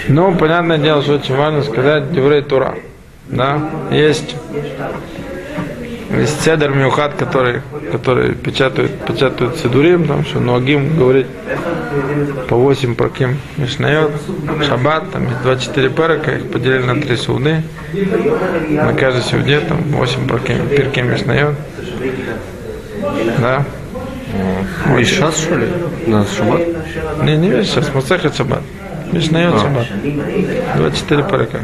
Ну, 0.07 0.35
понятное 0.35 0.77
дело, 0.77 1.01
что 1.01 1.15
очень 1.15 1.35
важно 1.35 1.63
сказать 1.63 2.11
Деврей 2.11 2.41
Тура. 2.41 2.75
Да? 3.27 3.59
Есть, 3.89 4.35
есть 6.11 6.41
седер 6.43 6.69
Миухат, 6.69 7.15
который, 7.15 7.61
который 7.91 8.35
печатают, 8.35 8.91
печатают 9.05 9.57
Седурим, 9.57 10.07
там 10.07 10.23
что 10.23 10.39
Нуагим 10.39 10.95
говорит 10.97 11.27
по 12.47 12.55
8 12.55 12.95
проким 12.95 13.39
Мишнайот, 13.57 14.11
Шаббат, 14.67 15.11
там 15.11 15.25
есть 15.25 15.41
24 15.41 15.89
перека, 15.89 16.31
их 16.35 16.51
поделили 16.51 16.83
на 16.83 17.01
3 17.01 17.17
суды. 17.17 17.63
На 18.69 18.93
каждой 18.93 19.23
суде 19.23 19.59
там 19.61 19.81
8 19.91 20.27
проким, 20.27 20.67
пирким 20.69 21.11
Мишнайот. 21.11 21.55
Да? 23.39 23.65
И 24.99 25.03
сейчас, 25.03 25.39
что 25.39 25.55
ли? 25.55 25.67
На 26.07 26.25
шаббат? 26.25 26.61
Не, 27.23 27.37
не 27.37 27.49
весь 27.49 27.69
сейчас, 27.69 27.93
Мацехет 27.93 28.35
Шаббат. 28.35 28.61
Мишнайот 29.11 29.61
Шаббат. 29.61 29.87
24 30.77 31.23
перека. 31.23 31.59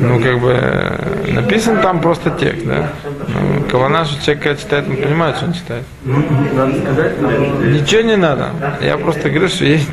Ну, 0.00 0.20
как 0.20 0.40
бы, 0.40 0.50
э, 0.52 1.32
написан 1.32 1.80
там 1.80 2.00
просто 2.00 2.30
текст, 2.30 2.66
да. 2.66 2.90
Ну, 3.28 3.62
Кавана, 3.70 4.04
что 4.04 4.22
человек 4.22 4.42
когда 4.42 4.60
читает, 4.60 4.84
он 4.88 4.96
понимает, 4.96 5.36
что 5.36 5.46
он 5.46 5.52
читает. 5.54 5.84
Ничего 6.04 8.02
не 8.02 8.16
надо. 8.16 8.50
Я 8.80 8.96
просто 8.98 9.30
говорю, 9.30 9.48
что 9.48 9.64
есть, 9.64 9.90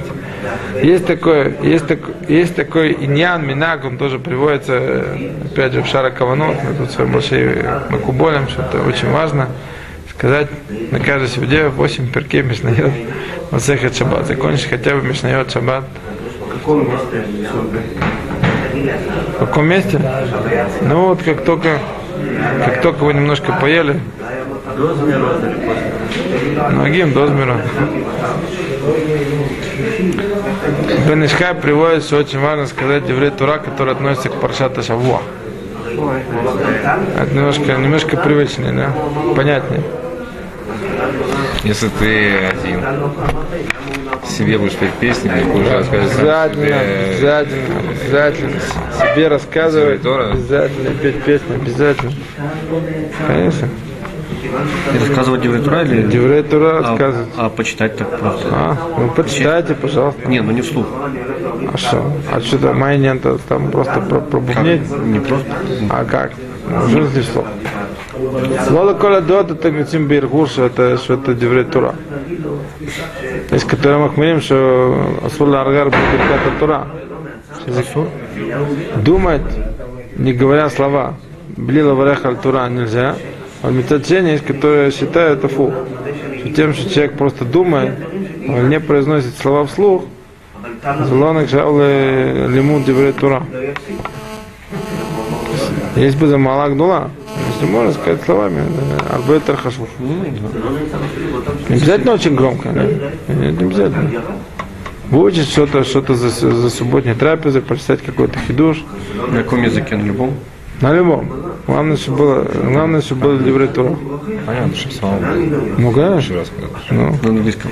есть 0.81 1.05
такой, 1.07 1.55
есть 1.63 1.87
такой, 1.87 2.13
есть 2.27 2.55
такой 2.55 2.93
иньян, 2.93 3.45
минак, 3.45 3.85
он 3.85 3.97
тоже 3.97 4.19
приводится, 4.19 4.73
э, 4.73 5.31
опять 5.45 5.73
же, 5.73 5.81
в 5.81 5.87
Шара 5.87 6.11
Каванот, 6.11 6.57
мы 6.63 6.73
тут 6.75 6.91
с 6.91 6.95
своим 6.95 7.11
большим 7.11 7.39
Макуболем, 7.89 8.47
что 8.49 8.61
это 8.61 8.81
очень 8.81 9.09
важно, 9.09 9.47
сказать 10.17 10.47
на 10.91 10.99
каждой 10.99 11.27
суде 11.27 11.67
8 11.67 12.11
перкей 12.11 12.41
Мишнайот, 12.41 12.91
Масехет 13.51 13.95
Шаббат, 13.95 14.27
закончить 14.27 14.69
хотя 14.69 14.95
бы 14.95 15.01
Мишнайот 15.01 15.51
Шаббат. 15.51 15.83
в 16.39 16.53
каком 16.53 16.87
месте? 16.89 17.25
В 19.35 19.39
каком 19.39 19.65
месте? 19.67 20.01
Ну 20.81 21.07
вот 21.07 21.21
как 21.23 21.43
только, 21.43 21.79
как 22.65 22.81
только 22.81 23.03
вы 23.03 23.13
немножко 23.13 23.51
поели, 23.53 23.99
До 24.77 24.93
замерзли 24.93 25.49
или 25.49 25.67
после? 25.67 26.75
Ногим 26.75 27.13
дозмера. 27.13 27.61
Бенешхай 31.07 31.53
приводит, 31.55 32.03
что 32.03 32.17
очень 32.17 32.39
важно 32.39 32.67
сказать 32.67 33.07
еврей 33.07 33.31
Тура, 33.31 33.57
который 33.57 33.93
относится 33.93 34.29
к 34.29 34.39
Паршата 34.39 34.81
Шавуа. 34.81 35.21
Это 37.19 37.33
немножко, 37.33 37.73
немножко 37.73 38.17
привычнее, 38.17 38.73
да? 38.73 38.93
Понятнее. 39.35 39.81
Если 41.65 41.89
ты 41.89 42.35
один 42.47 42.79
себе 44.27 44.57
будешь 44.57 44.75
петь 44.75 44.93
песни, 44.93 45.31
или 45.35 45.43
будешь 45.45 45.71
рассказывать 45.71 46.11
Обязательно, 46.15 46.65
себе, 46.65 46.75
обязательно, 46.75 47.79
обязательно. 47.79 48.59
Себе 49.13 49.27
рассказывать, 49.27 50.01
Тора? 50.03 50.31
обязательно 50.31 50.89
петь 50.91 51.23
песни, 51.23 51.55
обязательно. 51.55 52.11
Конечно. 53.27 53.69
И 54.93 54.99
рассказывать 54.99 55.41
Девритура 55.41 55.81
или... 55.81 56.15
Еврей 56.15 56.43
Тура 56.43 56.77
А, 56.77 56.81
рассказывает. 56.81 57.29
а 57.35 57.49
почитать 57.49 57.97
так 57.97 58.19
просто? 58.19 58.47
А, 58.51 58.77
ну 58.97 59.09
почитайте, 59.09 59.73
пожалуйста. 59.73 60.27
Не, 60.29 60.41
ну 60.41 60.51
не 60.51 60.61
вслух. 60.61 60.85
А 61.73 61.77
что? 61.77 62.11
А 62.31 62.39
что 62.41 62.59
там 62.59 62.79
майнен 62.79 63.19
там 63.19 63.71
просто 63.71 64.01
про 64.01 64.19
пробубнить? 64.19 64.87
Не 65.03 65.19
просто. 65.19 65.47
А 65.89 66.05
как? 66.05 66.33
Что 66.89 67.07
здесь 67.07 67.27
слов? 67.31 67.45
Лола 67.45 68.04
кола 68.99 69.21
дот 69.21 69.51
это 69.51 69.71
митим 69.71 70.07
биргур, 70.07 70.47
что 70.47 70.65
это, 70.65 70.97
что 70.97 71.15
это 71.15 71.33
деврей 71.33 71.65
тура. 71.65 71.95
Из 73.51 73.63
которого 73.63 74.07
мы 74.07 74.13
говорим, 74.13 74.41
что 74.41 75.19
асула 75.23 75.61
аргар 75.61 75.87
бирката 75.87 76.51
тура. 76.59 76.87
Думать, 78.97 79.41
не 80.15 80.33
говоря 80.33 80.69
слова. 80.69 81.15
Блила 81.57 81.93
вареха 81.93 82.33
тура 82.35 82.67
нельзя. 82.69 83.15
А 83.61 83.71
метацения 83.71 84.33
есть, 84.33 84.45
которые 84.45 84.91
считают 84.91 85.39
это 85.39 85.47
фу. 85.47 85.73
Тем, 86.55 86.73
что 86.73 86.89
человек 86.89 87.13
просто 87.17 87.45
думает, 87.45 87.93
он 88.47 88.69
не 88.69 88.79
произносит 88.79 89.37
слова 89.37 89.65
вслух, 89.65 90.03
Злонок 91.07 91.49
жавле 91.49 92.47
лимут 92.47 92.85
дивре 92.85 93.11
тура. 93.11 93.43
Есть 95.95 96.17
бы 96.17 96.27
за 96.27 96.37
малак 96.37 96.77
дула. 96.77 97.09
Если 97.55 97.71
можно 97.71 97.93
сказать 97.93 98.21
словами, 98.23 98.63
арбетер 99.09 99.55
хашуф. 99.55 99.87
Не 99.99 101.75
обязательно 101.75 102.13
очень 102.13 102.35
громко, 102.35 102.69
да? 102.69 103.33
Не 103.33 103.47
обязательно. 103.47 104.21
Выучить 105.09 105.47
что-то, 105.47 105.85
что-то 105.85 106.15
за, 106.15 106.29
за 106.29 106.69
субботней 106.69 107.13
трапезы, 107.13 107.61
прочитать 107.61 108.01
какой-то 108.01 108.39
хидуш. 108.39 108.83
На 109.29 109.43
каком 109.43 109.63
языке? 109.63 109.95
На 109.95 110.03
любом? 110.03 110.33
На 110.81 110.93
любом. 110.93 111.31
Главное, 111.65 111.95
чтобы 111.95 112.17
было, 112.17 112.43
главное, 112.43 113.01
чтобы 113.01 113.21
было 113.21 113.37
дивре 113.37 113.67
тура. 113.67 113.97
Понятно, 114.45 114.75
что 114.75 114.93
слава. 114.93 115.19
Ну, 115.77 115.91
конечно. 115.91 116.43
Сказал. 116.43 116.69
Ну. 116.89 117.17
На 117.23 117.29
английском. 117.29 117.71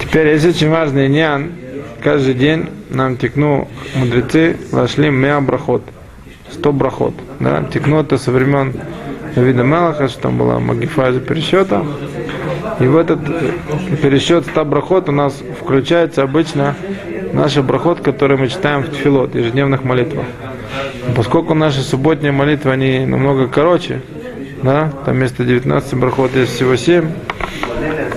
Теперь 0.00 0.28
есть 0.28 0.46
очень 0.46 0.70
важный 0.70 1.08
нян. 1.08 1.52
Каждый 2.02 2.34
день 2.34 2.70
нам 2.88 3.18
текну 3.18 3.68
мудрецы 3.94 4.56
вошли 4.70 5.10
меа 5.10 5.40
брахот. 5.40 5.82
Сто 6.54 6.72
брахот. 6.72 7.14
Да? 7.40 7.64
Текну 7.72 8.00
это 8.00 8.16
со 8.16 8.30
времен 8.30 8.72
Давида 9.34 9.64
Мелаха, 9.64 10.08
что 10.08 10.22
там 10.22 10.38
была 10.38 10.60
магифа 10.60 11.12
пересчета. 11.18 11.84
И 12.80 12.86
в 12.86 12.96
этот 12.96 13.20
э, 13.28 13.96
пересчет 14.02 14.46
100 14.46 14.64
брахот 14.64 15.08
у 15.08 15.12
нас 15.12 15.42
включается 15.60 16.22
обычно 16.22 16.74
наша 17.32 17.62
брахот, 17.62 18.00
который 18.00 18.36
мы 18.36 18.48
читаем 18.48 18.82
в 18.82 18.88
тфилот, 18.88 19.34
ежедневных 19.34 19.84
молитвах. 19.84 20.24
Поскольку 21.16 21.54
наши 21.54 21.80
субботние 21.80 22.32
молитвы, 22.32 22.72
они 22.72 23.04
намного 23.04 23.48
короче, 23.48 24.00
да, 24.62 24.92
там 25.04 25.16
вместо 25.16 25.44
19 25.44 25.94
брахот 25.94 26.34
есть 26.36 26.54
всего 26.54 26.76
7, 26.76 27.04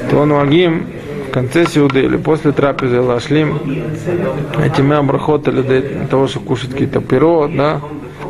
то 0.09 0.25
нуагим 0.25 0.87
в 1.27 1.31
конце 1.31 1.65
сеуды 1.65 2.01
или 2.01 2.17
после 2.17 2.51
трапезы 2.51 3.01
лашлим 3.01 3.59
эти 4.63 4.81
мя 4.81 5.01
брахот 5.03 5.43
для 5.43 5.81
того, 6.09 6.27
чтобы 6.27 6.45
кушать 6.45 6.71
какие-то 6.71 7.01
пиро, 7.01 7.47
да, 7.47 7.81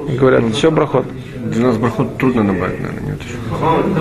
и 0.08 0.15
говорят, 0.17 0.43
еще 0.43 0.72
брахот. 0.72 1.06
Для 1.46 1.67
нас 1.67 1.78
брахот 1.78 2.17
трудно 2.17 2.43
набрать, 2.43 2.80
наверное, 2.80 3.12
нет 3.12 3.20
еще. 3.22 3.36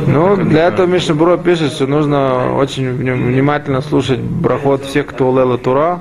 Ну, 0.08 0.36
для 0.36 0.68
этого 0.68 0.86
Мишна 0.86 1.14
Бро 1.14 1.36
пишет, 1.36 1.72
что 1.72 1.86
нужно 1.86 2.54
очень 2.56 2.88
вни- 2.90 3.12
внимательно 3.12 3.80
слушать 3.82 4.18
брахот 4.20 4.84
всех, 4.84 5.06
кто 5.06 5.30
улела 5.30 5.56
Тура, 5.58 6.00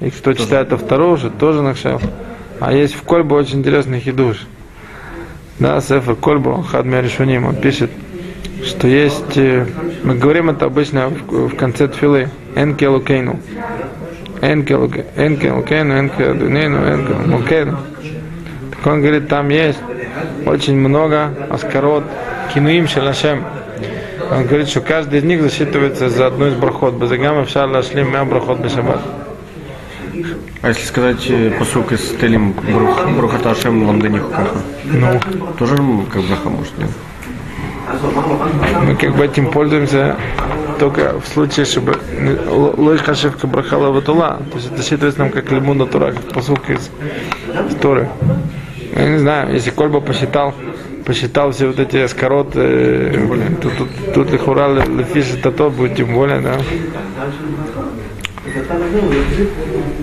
и 0.00 0.10
кто 0.10 0.32
читает 0.32 0.72
автору, 0.72 1.12
уже 1.12 1.30
тоже 1.30 1.62
начал. 1.62 2.00
А 2.60 2.72
есть 2.72 2.94
в 2.94 3.02
Кольбе 3.02 3.36
очень 3.36 3.58
интересный 3.60 4.00
хидуш. 4.00 4.46
Да, 5.58 5.80
Сефер 5.80 6.16
Кольбу, 6.16 6.64
Хадми 6.70 6.96
Аришуним, 6.96 7.46
он 7.46 7.56
пишет, 7.56 7.90
что 8.64 8.88
есть, 8.88 9.36
э, 9.36 9.66
мы 10.02 10.14
говорим 10.14 10.50
это 10.50 10.66
обычно 10.66 11.08
в, 11.08 11.48
в 11.48 11.56
конце 11.56 11.88
тфилы, 11.88 12.28
Энкелу 12.54 13.00
Кейну. 13.00 13.40
Энкелу 14.42 14.90
Энкелу 15.16 15.62
Кейну, 15.62 15.98
Энкелу 15.98 16.34
Дунейну, 16.34 16.78
Энкелу 16.78 17.26
Мукейну. 17.38 17.78
Он 18.84 19.00
говорит, 19.00 19.28
там 19.28 19.48
есть 19.48 19.78
очень 20.44 20.76
много 20.76 21.32
аскарот, 21.50 22.04
кинуим 22.54 22.86
шалашем. 22.88 23.44
Он 24.30 24.44
говорит, 24.46 24.68
что 24.68 24.80
каждый 24.80 25.20
из 25.20 25.24
них 25.24 25.42
засчитывается 25.42 26.08
за 26.08 26.26
одну 26.26 26.46
из 26.46 26.54
брахот. 26.54 26.94
Базагама 26.94 27.44
в 27.44 27.48
шалла 27.48 27.82
шлим 27.82 28.12
мя 28.12 28.24
брахот 28.24 28.60
бешабат. 28.60 29.00
А 30.62 30.68
если 30.68 30.82
сказать 30.84 31.24
э, 31.28 31.50
посук 31.58 31.92
из 31.92 32.00
Телим 32.20 32.52
Брух- 32.52 33.06
Брухата 33.16 33.50
Ашем 33.50 33.86
Ламданиху 33.86 34.30
Каха? 34.30 34.58
Ну, 34.84 35.20
Тоже 35.58 35.76
как 35.76 36.22
браха 36.22 36.48
может, 36.48 36.78
нет? 36.78 36.88
мы 38.82 38.96
как 38.96 39.14
бы 39.14 39.24
этим 39.24 39.50
пользуемся 39.50 40.16
только 40.80 41.20
в 41.20 41.28
случае, 41.28 41.66
чтобы 41.66 41.98
лой 42.76 42.98
хашевка 42.98 43.46
брахала 43.46 43.90
ватула. 43.90 44.40
То 44.50 44.58
есть 44.58 44.72
это 44.72 44.82
считывается 44.82 45.18
нам 45.20 45.30
как 45.30 45.50
лимун 45.52 45.78
натура, 45.78 46.12
как 46.12 46.70
из, 46.70 46.90
из 47.70 47.74
Торы. 47.80 48.08
Я 48.96 49.08
не 49.10 49.18
знаю, 49.18 49.52
если 49.52 49.70
Кольба 49.70 50.00
посчитал, 50.00 50.54
посчитал 51.04 51.52
все 51.52 51.66
вот 51.66 51.78
эти 51.78 51.98
аскароты, 51.98 52.60
э, 52.60 53.50
тут, 53.60 53.76
тут, 53.76 53.88
тут 54.14 54.32
их 54.32 54.48
урал 54.48 54.74
лефиш 54.74 55.34
это 55.34 55.52
то 55.52 55.68
будет 55.68 55.96
тем 55.96 56.14
более, 56.14 56.40
да. 56.40 56.56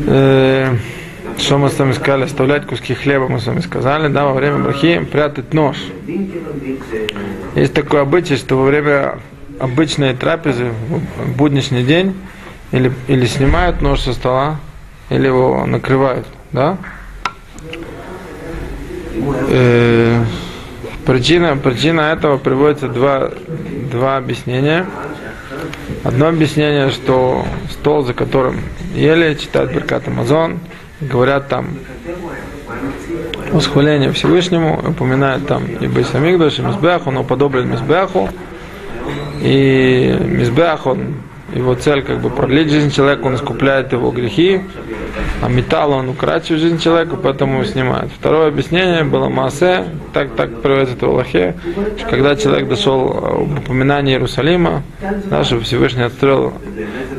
Э, 0.06 0.75
что 1.39 1.58
мы 1.58 1.69
с 1.69 1.79
вами 1.79 1.93
сказали? 1.93 2.25
Оставлять 2.25 2.67
куски 2.67 2.93
хлеба 2.93 3.27
мы 3.27 3.39
с 3.39 3.47
вами 3.47 3.62
сказали, 3.62 4.10
да, 4.10 4.25
во 4.25 4.34
время 4.34 4.60
брахи 4.60 4.99
прятать 5.12 5.56
нож. 5.56 5.77
Есть 7.56 7.73
такой 7.73 8.01
обычай, 8.01 8.38
что 8.38 8.58
во 8.58 8.65
время 8.65 9.17
обычной 9.60 10.13
трапезы, 10.13 10.65
в 11.17 11.36
будничный 11.36 11.84
день, 11.84 12.15
или, 12.71 12.91
или 13.08 13.25
снимают 13.25 13.82
нож 13.82 14.01
со 14.01 14.13
стола, 14.13 14.60
или 15.10 15.25
его 15.25 15.65
накрывают, 15.65 16.27
да? 16.51 16.77
Э, 19.15 20.23
причина, 21.06 21.56
причина 21.58 22.02
этого 22.02 22.38
приводится 22.38 22.88
два, 22.88 23.32
два 23.91 24.17
объяснения. 24.17 24.86
Одно 26.04 26.28
объяснение, 26.28 26.89
что 26.89 27.45
стол, 27.71 28.04
за 28.04 28.13
которым 28.13 28.62
ели, 28.95 29.36
читают 29.36 29.71
Беркат 29.71 30.08
Амазон, 30.08 30.60
говорят 30.99 31.47
там 31.47 31.67
восхваление 33.52 34.12
Всевышнему, 34.12 34.82
упоминают 34.89 35.47
там 35.47 35.65
и 35.65 35.88
Байсамигдаш, 35.88 36.60
и 36.60 36.62
Мизбех, 36.63 37.06
он 37.06 37.17
уподоблен 37.17 37.69
Мизбеху, 37.69 38.30
и 39.41 40.17
Мизбех, 40.19 40.88
он, 40.88 41.15
его 41.55 41.75
цель 41.75 42.01
как 42.01 42.19
бы 42.19 42.29
продлить 42.29 42.69
жизнь 42.69 42.91
человека, 42.91 43.25
он 43.25 43.35
искупляет 43.35 43.91
его 43.91 44.11
грехи, 44.11 44.61
а 45.41 45.49
металл 45.49 45.91
он 45.91 46.09
укорачивает 46.09 46.61
жизнь 46.61 46.79
человека, 46.79 47.15
поэтому 47.15 47.55
его 47.55 47.65
снимают. 47.65 48.11
Второе 48.11 48.47
объяснение 48.47 49.03
было 49.03 49.29
Маасе, 49.29 49.85
так, 50.13 50.35
так 50.35 50.61
приводится 50.61 50.95
в 50.95 51.03
Аллахе, 51.03 51.55
когда 52.09 52.35
человек 52.35 52.67
дошел 52.67 53.07
в 53.07 53.59
упоминание 53.59 54.15
Иерусалима, 54.15 54.83
да, 55.25 55.43
Всевышний 55.43 56.03
отстроил 56.03 56.53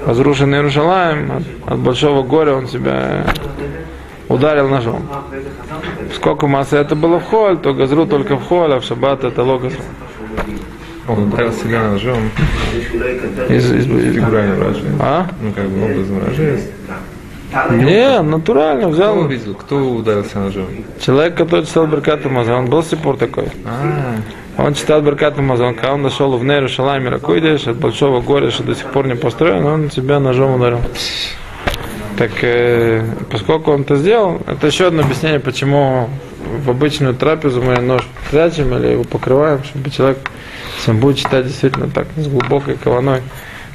разрушенный 0.07 0.59
Иерусалим, 0.59 1.33
от, 1.33 1.73
от 1.73 1.79
большого 1.79 2.23
горя 2.23 2.55
он 2.55 2.67
себя 2.69 3.27
ударил 4.29 4.69
ножом. 4.69 5.09
Сколько 6.15 6.47
массы 6.47 6.77
это 6.77 6.97
было 6.97 7.21
в 7.21 7.25
холь, 7.25 7.59
то 7.59 7.75
газру 7.75 8.07
только 8.07 8.37
в 8.37 8.45
холь, 8.45 8.73
а 8.73 8.81
в 8.81 8.85
шаббат 8.85 9.25
это 9.25 9.43
логазру. 9.43 9.83
Он 11.07 11.25
ударил 11.25 11.53
себя 11.53 11.83
ножом, 11.91 12.31
Из, 13.49 13.71
из- 13.73 13.87
из- 13.87 14.15
фигурально 14.15 14.55
выражаясь. 14.55 14.85
а? 15.01 15.27
Ну, 15.43 15.53
как 15.53 15.69
бы 15.69 15.85
образом 15.85 16.19
выражаясь. 16.19 16.65
Не, 17.71 18.21
натурально 18.23 18.81
Кто 18.83 18.91
взял. 18.91 19.19
увидел? 19.19 19.55
Кто 19.55 19.77
ударился 19.77 20.39
ножом? 20.41 20.67
Человек, 21.01 21.37
который 21.37 21.65
читал 21.67 21.87
Беркат 21.87 22.25
Мазон, 22.25 22.67
был 22.67 22.83
сипур 22.83 23.17
такой. 23.17 23.45
А, 23.65 24.17
Он 24.57 24.75
читал 24.75 25.03
Беркат 25.03 25.37
Мазон, 25.39 25.75
когда 25.75 25.93
он 25.95 26.03
дошел 26.03 26.37
в 26.37 26.45
Нейру 26.45 26.69
Шалайм 26.69 27.07
Ракуйдеш, 27.09 27.67
от 27.69 27.77
большого 27.77 28.21
горя, 28.21 28.51
что 28.51 28.63
до 28.65 28.75
сих 28.75 28.87
пор 28.91 29.07
не 29.07 29.15
построен, 29.15 29.65
он 29.67 29.91
себя 29.91 30.19
ножом 30.21 30.55
ударил. 30.57 30.81
Так, 32.17 32.31
э, 32.43 33.03
поскольку 33.31 33.73
он 33.73 33.83
это 33.83 33.97
сделал, 33.97 34.41
это 34.47 34.67
еще 34.69 34.87
одно 34.87 35.03
объяснение, 35.03 35.41
почему 35.41 36.09
в 36.65 36.71
обычную 36.71 37.15
трапезу 37.15 37.61
мы 37.63 37.77
нож 37.81 38.09
прячем 38.31 38.73
или 38.77 38.89
его 38.93 39.05
покрываем, 39.05 39.63
чтобы 39.65 39.91
человек, 39.91 40.19
если 40.85 40.91
он 40.91 40.99
будет 40.99 41.17
читать 41.17 41.47
действительно 41.47 41.89
так, 41.89 42.07
с 42.15 42.27
глубокой 42.29 42.77
кованой 42.77 43.23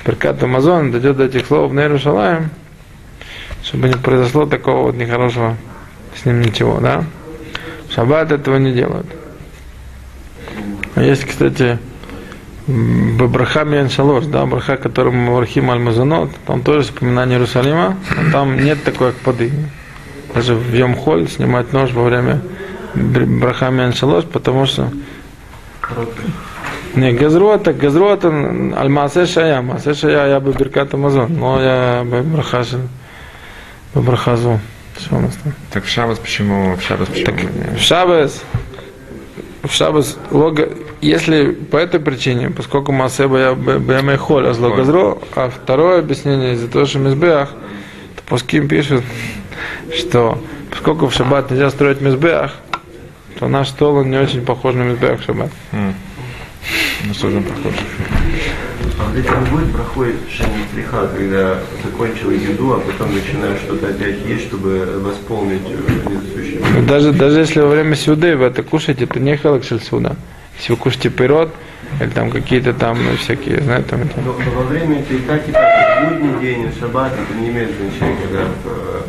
Беркат 0.06 0.44
Амазон, 0.44 0.92
дойдет 0.92 1.18
до 1.18 1.24
этих 1.26 1.48
слов 1.48 1.72
в 1.72 1.74
Нейру 1.74 1.98
Шалайм, 1.98 2.52
чтобы 3.64 3.88
не 3.90 3.96
произошло 3.96 4.46
такого 4.46 4.84
вот 4.84 4.96
нехорошего 4.96 5.58
с 6.16 6.26
ним 6.26 6.42
ничего, 6.42 6.80
да? 6.80 7.04
Шаббат 7.90 8.32
этого 8.32 8.58
не 8.58 8.74
делают. 8.74 9.08
А 10.94 11.02
есть, 11.02 11.26
кстати, 11.26 11.80
Бабраха 12.68 13.64
Мен 13.64 13.90
Шалош, 13.90 14.26
да, 14.26 14.46
браха, 14.46 14.78
которым 14.78 15.16
мы 15.16 15.34
вархим 15.36 15.72
аль 15.72 15.80
Мазанот, 15.80 16.30
там 16.46 16.62
тоже 16.62 16.84
вспоминание 16.84 17.40
Иерусалима, 17.40 17.98
но 18.16 18.32
там 18.32 18.64
нет 18.64 18.84
такой 18.84 19.10
акпады. 19.10 19.52
Даже 20.36 20.54
в 20.54 20.72
Йом-Холь 20.72 21.28
снимать 21.28 21.74
нож 21.74 21.92
во 21.92 22.04
время 22.04 22.42
бр- 22.94 23.26
браха 23.26 23.72
Мен 23.72 23.94
Шалош, 23.94 24.26
потому 24.26 24.68
что 24.68 24.92
не, 27.00 27.14
газрота, 27.14 27.74
газрота, 27.74 28.28
аль-масе 28.28 29.26
шая, 29.26 29.62
масе 29.62 29.94
шая, 29.94 30.30
я 30.30 30.40
бы 30.40 30.52
беркат 30.52 30.94
Амазон, 30.94 31.34
но 31.34 31.62
я 31.62 32.04
бы 32.04 32.22
браха 32.22 32.64
шел, 32.64 32.80
бы 33.94 34.02
брахазу. 34.02 34.60
Что 34.98 35.16
у 35.16 35.20
нас 35.22 35.36
там? 35.44 35.54
так 35.72 35.86
в 35.86 35.90
Шаббат 35.90 36.20
почему? 36.20 36.76
В 36.76 36.82
Шаббат 36.82 37.08
почему? 37.08 37.38
В 37.76 37.80
Шабас, 37.80 38.44
в 39.64 39.72
Шабас, 39.72 40.18
лого, 40.32 40.70
если 41.02 41.52
по 41.52 41.78
этой 41.78 42.00
причине, 42.00 42.50
поскольку 42.50 42.92
Масеба 42.92 43.40
я 43.40 43.54
БМ 43.54 44.18
холь, 44.18 44.48
а 44.48 44.54
зло 44.54 44.72
газро, 44.72 45.18
а 45.36 45.50
второе 45.50 46.00
объяснение 46.00 46.54
из-за 46.54 46.68
того, 46.68 46.86
что 46.86 47.00
Мизбех, 47.00 47.50
то 48.16 48.24
Пуским 48.28 48.68
пишут, 48.68 49.04
что 49.98 50.38
поскольку 50.70 51.08
в 51.08 51.14
шаббат 51.14 51.50
нельзя 51.50 51.70
строить 51.70 52.02
мизбех, 52.02 52.56
то 53.40 53.48
наш 53.48 53.70
стол 53.70 53.96
он 53.96 54.12
не 54.12 54.18
очень 54.18 54.46
похож 54.46 54.76
на 54.76 54.84
мизбех 54.84 55.22
в 55.22 55.24
шаббат. 55.24 55.50
Ну 55.72 55.94
что 57.14 57.30
же 57.30 57.38
он 57.38 57.44
похож? 57.44 57.74
А 59.00 59.04
вот 59.06 59.16
эти 59.18 59.50
будет 59.50 59.72
проходит 59.74 60.16
шанитриха, 60.30 61.08
когда 61.08 61.60
закончил 61.84 62.32
еду, 62.32 62.74
а 62.74 62.80
потом 62.80 63.14
начинаешь 63.14 63.60
что-то 63.60 63.88
опять 63.88 64.26
есть, 64.28 64.48
чтобы 64.48 65.00
восполнить 65.02 65.62
э, 65.66 66.10
недостающее. 66.10 66.62
Ну, 66.76 66.86
даже, 66.86 67.14
даже 67.14 67.40
если 67.40 67.62
во 67.62 67.68
время 67.70 67.96
сюды 67.96 68.36
вы 68.36 68.46
это 68.46 68.64
кушаете, 68.64 69.06
это 69.06 69.20
не 69.20 69.38
халакшель 69.38 69.82
сюда. 69.82 70.16
Если 70.58 70.74
вы 70.74 70.78
кушаете 70.78 71.10
пирот, 71.10 71.54
или 72.00 72.10
там 72.10 72.30
какие-то 72.30 72.74
там 72.74 72.98
ну, 73.04 73.16
всякие, 73.18 73.62
знаете, 73.62 73.90
там, 73.90 74.02
это- 74.02 74.22
Но, 74.22 74.34
но 74.34 74.52
во 74.52 74.64
время 74.64 75.00
это 75.00 75.14
и 75.14 75.20
так, 75.20 75.48
и 75.48 75.52
так, 75.52 76.04
в 76.04 76.10
будний 76.10 76.40
день, 76.42 76.62
и 76.64 76.68
в 76.68 76.80
шаббат, 76.80 77.14
это 77.14 77.40
не 77.40 77.50
имеет 77.50 77.72
значения, 77.78 78.18
когда 78.22 78.44
э, 78.66 79.02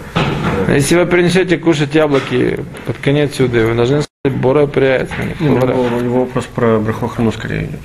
э, 0.69 0.75
Если 0.77 0.97
вы 0.97 1.07
принесете 1.07 1.59
кушать 1.59 1.95
яблоки 1.95 2.61
под 2.87 2.97
конец 2.99 3.35
сюда, 3.35 3.61
вы 3.67 3.75
должны 3.75 4.03
Бора 4.29 4.67
прияется 4.67 5.15
на 5.17 5.23
них. 5.23 5.41
Не, 5.41 5.49
ну, 5.49 5.61
Бора. 5.61 5.73
его, 5.73 5.97
его 5.97 6.21
вопрос 6.27 6.45
про 6.45 6.79
брахохрану 6.79 7.33
скорее 7.33 7.65
идет. 7.65 7.81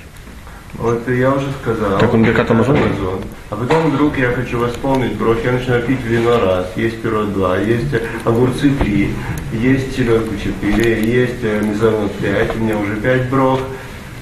Вот 0.74 1.08
я 1.08 1.30
уже 1.32 1.46
сказал. 1.62 1.98
Как 1.98 2.12
он 2.12 2.24
Беркат 2.24 2.50
Амазон? 2.50 2.76
Амазон. 2.76 3.20
А 3.48 3.56
потом 3.56 3.90
вдруг 3.90 4.18
я 4.18 4.32
хочу 4.32 4.58
восполнить 4.58 5.14
брох, 5.14 5.38
я 5.42 5.52
начинаю 5.52 5.82
пить 5.84 6.02
вино 6.04 6.38
раз, 6.38 6.66
есть 6.76 7.00
пирог 7.00 7.32
два, 7.32 7.56
есть 7.56 7.86
огурцы 8.26 8.70
три, 8.74 9.14
есть 9.50 9.96
селедку 9.96 10.34
четыре, 10.36 11.02
есть 11.02 11.42
э, 11.42 11.62
мезонот 11.62 12.12
пять, 12.16 12.54
у 12.54 12.58
меня 12.58 12.76
уже 12.76 12.96
пять 12.96 13.30
брох. 13.30 13.60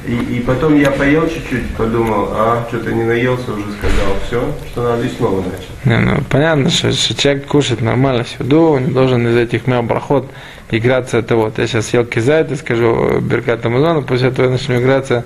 И, 0.07 0.37
и 0.37 0.41
потом 0.41 0.79
я 0.79 0.91
поел 0.91 1.27
чуть-чуть, 1.29 1.75
подумал, 1.77 2.29
а, 2.33 2.67
что-то 2.69 2.93
не 2.93 3.05
наелся, 3.05 3.53
уже 3.53 3.73
сказал, 3.73 4.17
все, 4.27 4.55
что 4.71 4.83
надо 4.83 5.07
и 5.07 5.09
снова 5.09 5.39
начал. 5.43 5.73
Не, 5.85 5.99
ну, 5.99 6.21
понятно, 6.29 6.69
что, 6.69 6.93
что 6.93 7.15
человек 7.15 7.47
кушает 7.47 7.81
нормально 7.81 8.25
сюда, 8.25 8.57
он 8.57 8.85
не 8.87 8.91
должен 8.93 9.27
из 9.27 9.37
этих 9.37 9.67
мел 9.67 9.83
проход 9.83 10.31
играться 10.71 11.19
это 11.19 11.37
вот. 11.37 11.59
Я 11.59 11.67
сейчас 11.67 11.87
съел 11.87 12.05
кизайт 12.05 12.53
и 12.53 12.57
скажу 12.57 13.19
Беркат 13.21 13.65
Амазона, 13.65 14.03
после 14.03 14.29
этого 14.29 14.47
я 14.47 14.53
начну 14.53 14.77
играться 14.79 15.25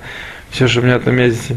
все, 0.50 0.68
что 0.68 0.80
у 0.80 0.84
меня 0.84 1.00
там 1.00 1.16
есть 1.18 1.52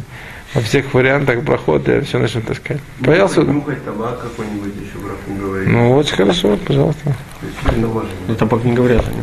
во 0.54 0.62
всех 0.62 0.94
вариантах 0.94 1.44
проход, 1.46 1.88
я 1.88 2.02
все 2.02 2.18
начну 2.18 2.42
таскать. 2.42 2.80
Поел 3.06 3.26
Нюхать- 3.26 3.36
сюда? 3.36 3.54
Нюхать 3.54 3.86
табак 3.86 4.20
какой-нибудь 4.22 4.74
еще 4.76 4.98
брох 4.98 5.18
не 5.28 5.38
говорит. 5.38 5.68
Ну, 5.70 5.96
очень 5.96 6.16
хорошо, 6.16 6.58
пожалуйста. 6.58 7.16
Есть 7.42 7.56
это 7.66 7.88
можно. 7.88 8.10
Ну, 8.28 8.36
табак 8.36 8.64
не 8.64 8.74
говорят 8.74 9.06
они. 9.08 9.22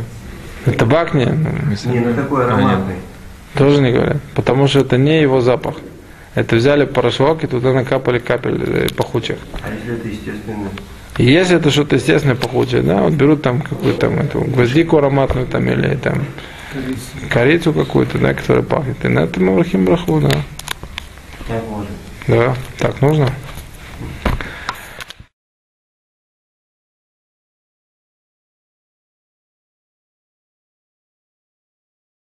Ну, 0.66 0.72
Табак 0.74 1.14
не, 1.14 1.24
ну, 1.24 1.48
Не, 1.92 2.00
ну 2.00 2.14
такой 2.14 2.44
ароматный. 2.44 2.96
Тоже 3.54 3.80
не 3.80 3.92
говорят, 3.92 4.18
потому 4.34 4.66
что 4.68 4.80
это 4.80 4.96
не 4.96 5.20
его 5.20 5.40
запах. 5.40 5.76
Это 6.34 6.56
взяли 6.56 6.84
порошок 6.84 7.42
и 7.44 7.46
туда 7.46 7.72
накапали 7.72 8.18
капель 8.18 8.62
э, 8.64 8.88
пахучих. 8.94 9.38
А 9.62 9.72
если 9.72 9.94
это 9.94 10.08
естественный? 10.08 10.70
И 11.18 11.24
если 11.24 11.56
это 11.56 11.70
что-то 11.70 11.96
естественное 11.96 12.36
пахучее, 12.36 12.82
да, 12.82 13.02
вот 13.02 13.12
берут 13.12 13.42
там 13.42 13.60
какую-то 13.60 13.98
там 13.98 14.20
эту 14.20 14.40
гвоздику 14.42 14.98
ароматную 14.98 15.46
там 15.46 15.68
или 15.68 15.96
там 15.96 16.24
корицу 17.28 17.72
какую-то, 17.72 18.18
да, 18.18 18.34
которая 18.34 18.62
пахнет. 18.62 19.04
И 19.04 19.08
на 19.08 19.20
это 19.20 19.40
мы 19.40 19.56
брахим 19.56 19.84
браху, 19.84 20.20
да. 20.20 20.30
Так 21.48 21.62
можно. 21.68 21.90
Да, 22.28 22.54
так 22.78 23.00
нужно. 23.00 23.30